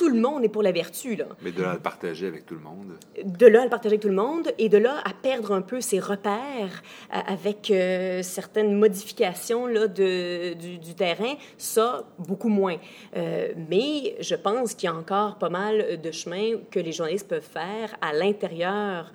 [0.00, 1.14] tout le monde est pour la vertu.
[1.14, 1.26] Là.
[1.42, 2.94] Mais de là à le partager avec tout le monde.
[3.22, 5.60] De là à le partager avec tout le monde et de là à perdre un
[5.60, 6.82] peu ses repères
[7.12, 12.78] euh, avec euh, certaines modifications là, de, du, terrain, ça, beaucoup moins.
[13.14, 17.28] Euh, mais je pense qu'il y a encore pas mal de chemin que les journalistes
[17.28, 19.12] peuvent faire à l'intérieur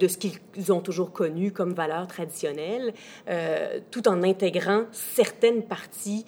[0.00, 2.94] de ce qu'ils ont toujours connu comme valeur traditionnelle,
[3.90, 6.24] tout en intégrant certaines parties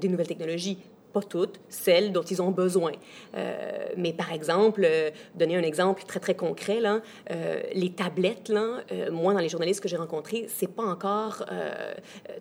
[0.00, 0.78] des nouvelles technologies
[1.16, 2.92] pas toutes, celles dont ils ont besoin.
[3.36, 7.00] Euh, mais par exemple, euh, donner un exemple très, très concret, là,
[7.30, 11.44] euh, les tablettes, là, moi, dans les journalistes que j'ai rencontrés, c'est pas encore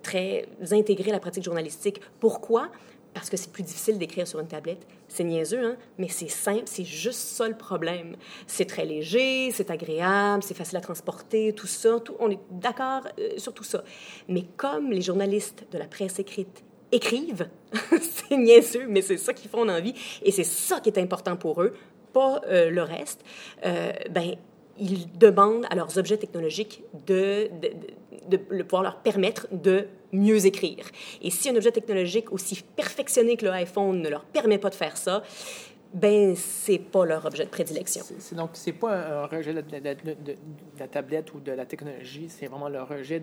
[0.04, 2.02] très intégré à la pratique journalistique.
[2.20, 2.70] Pourquoi?
[3.14, 4.86] Parce que c'est plus difficile d'écrire sur une tablette.
[5.08, 5.78] C'est niaiseux, hein?
[5.98, 8.18] mais c'est simple, c'est juste ça le problème.
[8.46, 11.98] C'est très léger, c'est agréable, c'est facile à transporter, tout ça.
[12.20, 13.04] On est d'accord
[13.38, 13.84] sur tout ça.
[14.28, 17.48] Mais comme les journalistes de la presse écrite écrivent.
[18.02, 19.94] c'est niaiseux, mais c'est ça qu'ils font dans la.
[20.24, 21.74] Et c'est ça qui est important pour eux,
[22.14, 23.24] pas euh, le reste.
[23.66, 24.36] Euh, ben,
[24.78, 30.86] ils demandent à leurs objets technologiques de, de, de, pouvoir leur permettre de mieux écrire.
[31.22, 34.76] Et si un objet technologique aussi perfectionné que le iPhone ne leur permet pas de
[34.76, 35.24] faire ça,
[35.94, 38.04] ben c'est pas leur objet de prédilection.
[38.20, 39.64] C'est, donc c'est pas un rejet de,
[40.78, 43.22] la tablette ou de la technologie, c'est vraiment le rejet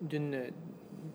[0.00, 0.42] d'une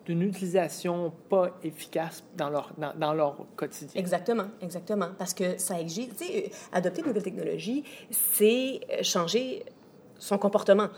[0.05, 3.99] d'une utilisation pas efficace dans leur, quotidien.
[3.99, 5.09] Exactement, exactement.
[5.17, 9.65] Parce que ça exige, tu sais, adopter de nouvelles technologies, c'est changer
[10.17, 10.89] son comportement.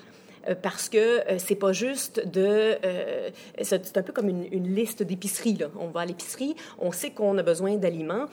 [0.47, 2.77] Euh, parce que euh, c'est pas juste de...
[2.83, 3.29] Euh,
[3.61, 5.57] c'est un peu comme une, liste d'épicerie.
[5.79, 8.25] On va à l'épicerie, on sait qu'on a besoin d'aliments,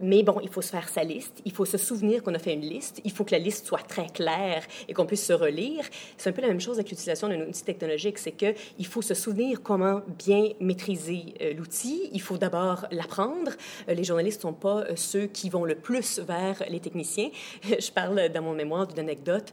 [0.00, 2.52] mais bon, il faut se faire sa liste, il faut se souvenir qu'on a fait
[2.52, 5.84] une liste, il faut que la liste soit très claire et qu'on puisse se relire.
[6.18, 9.14] C'est un peu la même chose avec l'utilisation d'un outil technologique, c'est qu'il faut se
[9.14, 13.52] souvenir comment bien maîtriser l'outil, il faut d'abord l'apprendre.
[13.88, 17.30] Les journalistes ne sont pas ceux qui vont le plus vers les techniciens.
[17.64, 19.52] Je parle dans mon mémoire d'une anecdote.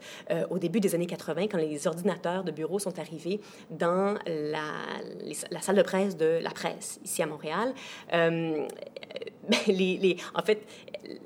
[0.49, 3.39] Au début des années 80, quand les ordinateurs de bureau sont arrivés
[3.69, 7.73] dans la, salle de presse de la presse, ici à Montréal,
[8.13, 8.67] euh,
[9.67, 10.61] ben, en fait,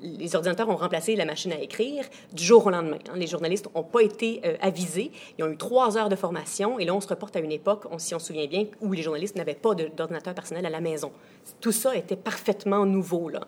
[0.00, 2.98] les ordinateurs ont remplacé la machine à écrire du jour au lendemain.
[3.08, 3.14] hein.
[3.16, 5.10] Les journalistes n'ont pas été euh, avisés.
[5.38, 6.78] Ils ont eu trois heures de formation.
[6.78, 9.02] Et là, on se reporte à une époque, si on se souvient bien, où les
[9.02, 11.12] journalistes n'avaient pas d'ordinateur personnel à la maison.
[11.60, 13.28] Tout ça était parfaitement nouveau.
[13.28, 13.40] Là.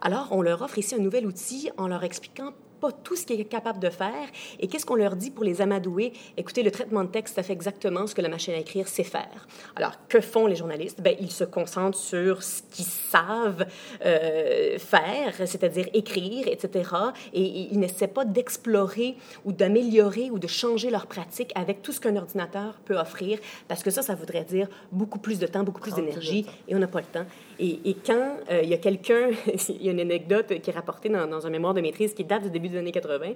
[0.00, 2.52] Alors, on leur offre ici un nouvel outil en leur expliquant
[2.82, 4.26] pas tout ce qu'il est capable de faire.
[4.58, 6.12] Et qu'est-ce qu'on leur dit pour les amadouer?
[6.36, 9.04] Écoutez, le traitement de texte, ça fait exactement ce que la machine à écrire sait
[9.04, 9.46] faire.
[9.76, 11.00] Alors, que font les journalistes?
[11.00, 13.66] Ben, ils se concentrent sur ce qu'ils savent
[14.04, 16.90] euh, faire, c'est-à-dire écrire, etc.
[17.32, 21.92] Et, et ils n'essaient pas d'explorer ou d'améliorer ou de changer leur pratique avec tout
[21.92, 25.62] ce qu'un ordinateur peut offrir, parce que ça, ça voudrait dire beaucoup plus de temps,
[25.62, 27.26] beaucoup plus d'énergie, et on n'a pas le temps.
[27.58, 29.30] Et, quand euh, il y a quelqu'un,
[29.68, 32.44] il y a une anecdote qui est rapportée dans, un mémoire de maîtrise qui date
[32.44, 33.32] du début des années 80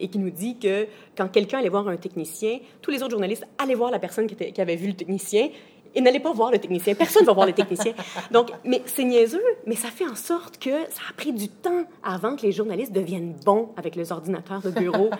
[0.00, 3.46] et qui nous dit que quand quelqu'un allait voir un technicien, tous les autres journalistes
[3.58, 5.48] allaient voir la personne qui avait vu le technicien
[5.94, 6.94] et n'allaient pas voir le technicien.
[6.94, 7.92] Personne ne va voir le technicien.
[8.30, 11.84] Donc, mais c'est niaiseux, mais ça fait en sorte que ça a pris du temps
[12.02, 15.10] avant que les journalistes deviennent bons avec les ordinateurs de bureau.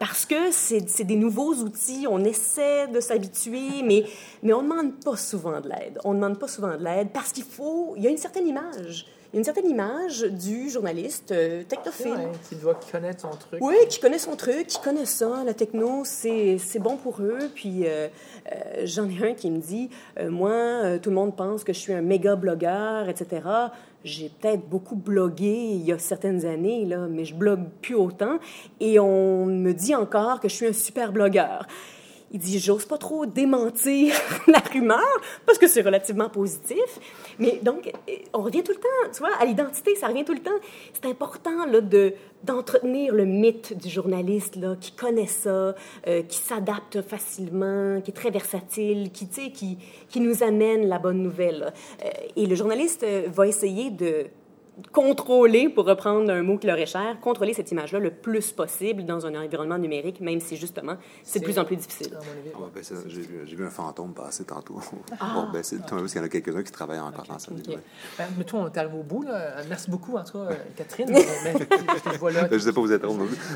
[0.00, 4.04] Parce que c'est c'est des nouveaux outils, on essaie de s'habituer, mais,
[4.42, 5.98] mais on ne demande pas souvent de l'aide.
[6.04, 8.46] On ne demande pas souvent de l'aide parce qu'il faut, il y a une certaine
[8.46, 9.06] image.
[9.30, 12.12] Il y a une certaine image du journaliste euh, technophile.
[12.12, 13.60] Ouais, qui doit connaître son truc.
[13.60, 15.42] Oui, qui connaît son truc, qui connaît ça.
[15.44, 17.50] La techno, c'est bon pour eux.
[17.54, 18.08] Puis euh,
[18.50, 21.78] euh, j'en ai un qui me dit euh, Moi, tout le monde pense que je
[21.78, 23.42] suis un méga blogueur, etc.
[24.02, 28.38] J'ai peut-être beaucoup blogué il y a certaines années, là, mais je blogue plus autant.
[28.80, 31.66] Et on me dit encore que je suis un super blogueur.
[32.30, 34.14] Il dit, j'ose pas trop démentir
[34.46, 37.00] la rumeur parce que c'est relativement positif.
[37.38, 37.90] Mais donc,
[38.34, 40.58] on revient tout le temps, tu vois, à l'identité, ça revient tout le temps.
[40.92, 42.14] C'est important là, de,
[42.44, 45.74] d'entretenir le mythe du journaliste là, qui connaît ça,
[46.06, 51.22] euh, qui s'adapte facilement, qui est très versatile, qui, qui, qui nous amène la bonne
[51.22, 51.72] nouvelle.
[52.04, 54.26] Euh, et le journaliste euh, va essayer de
[54.92, 59.04] contrôler, pour reprendre un mot qui leur est cher, contrôler cette image-là le plus possible
[59.04, 62.10] dans un environnement numérique, même si justement c'est de plus en plus difficile.
[62.12, 64.80] Va baisser- J'ai vu- j'ai vu un fantôme passer tantôt.
[65.20, 67.38] On va baisser le ton, parce qu'il y en a quelques-uns qui travaillent encore dans
[67.38, 67.50] ça.
[67.52, 67.76] OK.
[68.18, 69.22] Ben, mais toi, on est arrivé au bout.
[69.22, 69.56] Là.
[69.68, 71.08] Merci beaucoup, en tout cas, euh, Catherine.
[71.44, 71.54] Mais,
[72.50, 73.02] je ne sais pas où vous êtes.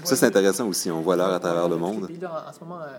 [0.04, 0.90] Ça, c'est intéressant aussi.
[0.90, 2.06] On voit l'heure à travers le monde.
[2.06, 2.96] Puis là, en, en ce moment, euh,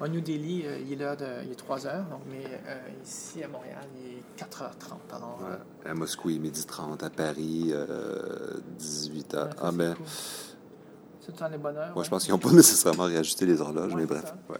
[0.00, 2.04] à New Delhi, euh, il est de, il est 3 heures.
[2.04, 5.14] Donc, mais euh, ici, à Montréal, il est 4h30.
[5.16, 5.90] Alors, Ouais.
[5.90, 7.02] À Moscou, il est midi 30.
[7.02, 9.36] À Paris, euh, 18 h.
[9.36, 10.06] Ouais, ça, Ah, c'est ben, cool.
[11.20, 11.94] C'est tout en les bonheurs.
[11.94, 14.24] moi, je pense qu'ils n'ont pas nécessairement réajusté les horloges, Ouais, mais bref.
[14.24, 14.36] ça.
[14.48, 14.58] Ouais.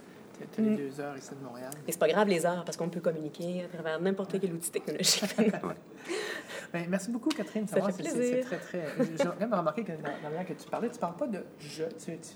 [0.53, 1.69] Tu as les deux heures ici de Montréal.
[1.87, 4.71] Et c'est pas grave les heures parce qu'on peut communiquer à travers n'importe quel outil
[4.71, 5.23] technologique.
[6.73, 7.67] Ben, merci beaucoup, Catherine.
[7.67, 8.37] Ça va, fait plaisir.
[8.49, 8.95] C'est très, très...
[9.17, 11.43] J'ai quand même remarqué que dans la manière que tu parlais, tu parles pas de
[11.59, 11.83] je.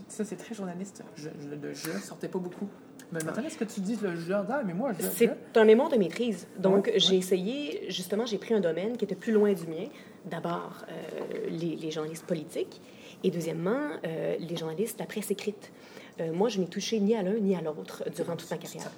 [0.09, 1.03] Ça, c'est très journaliste.
[1.15, 2.67] Je, je- de je sortait pas beaucoup.
[3.11, 4.09] Mais maintenant, est-ce que tu dis le?
[4.33, 5.05] Ah, mais moi, je.
[5.07, 6.47] C'est un mémoire de maîtrise.
[6.57, 6.99] Donc, Ouais, ouais.
[6.99, 9.87] j'ai essayé, justement, j'ai pris un domaine qui était plus loin du mien.
[10.25, 12.81] D'abord, euh, les, les journalistes politiques.
[13.23, 15.71] Et deuxièmement, euh, les journalistes, la presse écrite.
[16.19, 18.89] Euh, moi, je n'ai touché ni à l'un ni à l'autre durant toute ma carrière.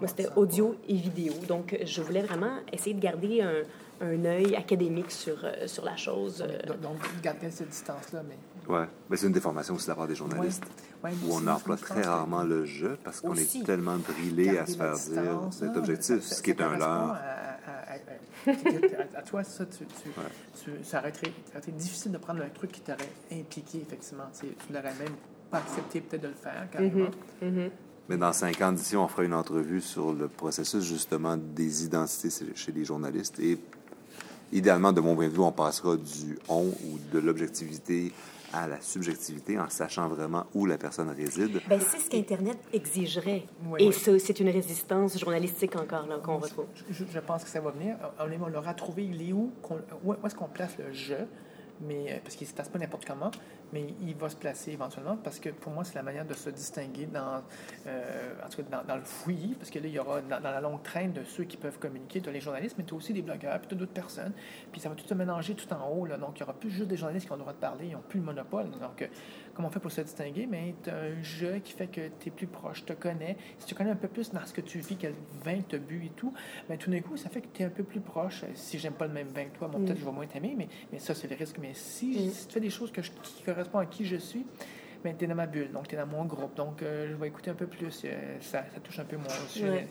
[0.00, 1.32] Moi, c'était audio et vidéo.
[1.46, 3.62] Donc, je voulais vraiment essayer de garder un,
[4.00, 6.44] un œil académique sur, sur la chose.
[6.66, 8.36] Donc, donc, garder cette distance-là, mais.
[8.68, 8.86] Ouais.
[9.08, 10.62] Ben, c'est une déformation aussi de la part des journalistes.
[11.02, 14.66] Ouais, Où on emploie très que- rarement le jeu parce qu'on est tellement brillé à
[14.66, 17.12] se faire dire cet là, objectif, ça- ce qui est un leurre.
[17.12, 17.94] À, à-
[18.46, 20.10] à- à- toi, ça, tu, tu,
[20.64, 22.98] tu- ça aurait été, ça aurait été difficile de prendre un truc qui t'aurait
[23.32, 24.24] impliqué, effectivement.
[24.38, 25.14] Tu sais, tu n'aurais même
[25.50, 27.08] pas accepté peut-être de le faire, carrément.
[27.40, 27.70] mhm.
[28.10, 32.30] Mais dans cinq ans d'ici, on fera une entrevue sur le processus justement des identités
[32.30, 33.38] chez- chez les journalistes.
[33.38, 33.58] Et
[34.52, 38.12] idéalement, de mon point de vue, on passera du on ou de l'objectivité
[38.52, 41.60] à la subjectivité en sachant vraiment où la personne réside.
[41.68, 43.44] Ben, c'est ce qu'Internet exigerait.
[43.66, 46.66] Oui, et c'est une résistance journalistique encore là qu'on retrouve.
[46.90, 47.96] Je, je pense que ça va venir.
[48.18, 49.04] On, on l'aura trouvé.
[49.04, 49.52] Il est où?
[50.04, 51.14] Où, où est-ce qu'on place le je?
[51.80, 53.30] Mais, euh, parce qu'il ne se place pas n'importe comment,
[53.72, 56.50] mais il va se placer éventuellement parce que pour moi, c'est la manière de se
[56.50, 57.42] distinguer dans,
[57.86, 60.60] euh, en tout cas dans, le fouillis, parce que là, il y aura dans, la
[60.60, 63.12] longue traîne de ceux qui peuvent communiquer, tu as les journalistes, mais tu as aussi
[63.12, 64.32] des blogueurs, puis tu d'autres personnes,
[64.72, 66.70] puis ça va tout se mélanger tout en haut, là, donc il n'y aura plus
[66.70, 68.70] juste des journalistes qui ont le droit de parler, ils n'ont plus le monopole.
[68.70, 69.06] Donc, euh,
[69.58, 70.46] comment on fait pour se distinguer?
[70.46, 73.36] Mais tu as un jeu qui fait que tu es plus proche, te connais.
[73.58, 76.04] Si tu connais un peu plus dans ce que tu vis, quel vin tu bu
[76.06, 76.32] et tout,
[76.68, 78.44] bien, tout d'un coup, ça fait que tu es un peu plus proche.
[78.54, 80.00] Si j'aime pas le même vin que toi, bon, peut-être mm.
[80.00, 81.56] je vais moins t'aimer, mais, mais ça, c'est le risque.
[81.60, 82.30] Mais si, mm.
[82.30, 84.46] si tu fais des choses que qui correspondent à qui je suis,
[85.04, 86.54] mais tu es dans ma bulle, donc tu es dans mon groupe.
[86.54, 88.02] Donc, euh, je vais écouter un peu plus.
[88.04, 89.88] Euh, ça, ça, touche un peu mon sujet.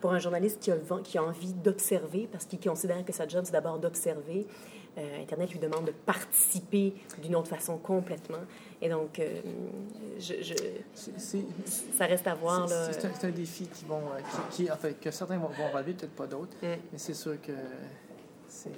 [0.00, 3.42] Pour un journaliste qui a, qui a envie d'observer, parce qu'il considère que sa job,
[3.44, 4.48] c'est d'abord d'observer,
[4.98, 8.38] euh, Internet lui demande de participer d'une autre façon complètement.
[8.82, 9.20] Et donc,
[10.18, 10.54] je, je
[11.92, 12.68] ça reste à voir.
[12.68, 14.00] C'est un, défi qui vont,
[14.50, 16.66] qui, en fait, que certains vont, vont relever, peut-être pas d'autres, mm.
[16.92, 17.52] mais c'est sûr que
[18.48, 18.70] c'est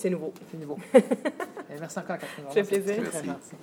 [0.00, 0.32] c'est nouveau.
[0.50, 0.78] C'est nouveau.
[1.78, 2.46] merci encore, Catherine.
[2.52, 3.10] C'est plaisir.
[3.10, 3.56] Très gentil.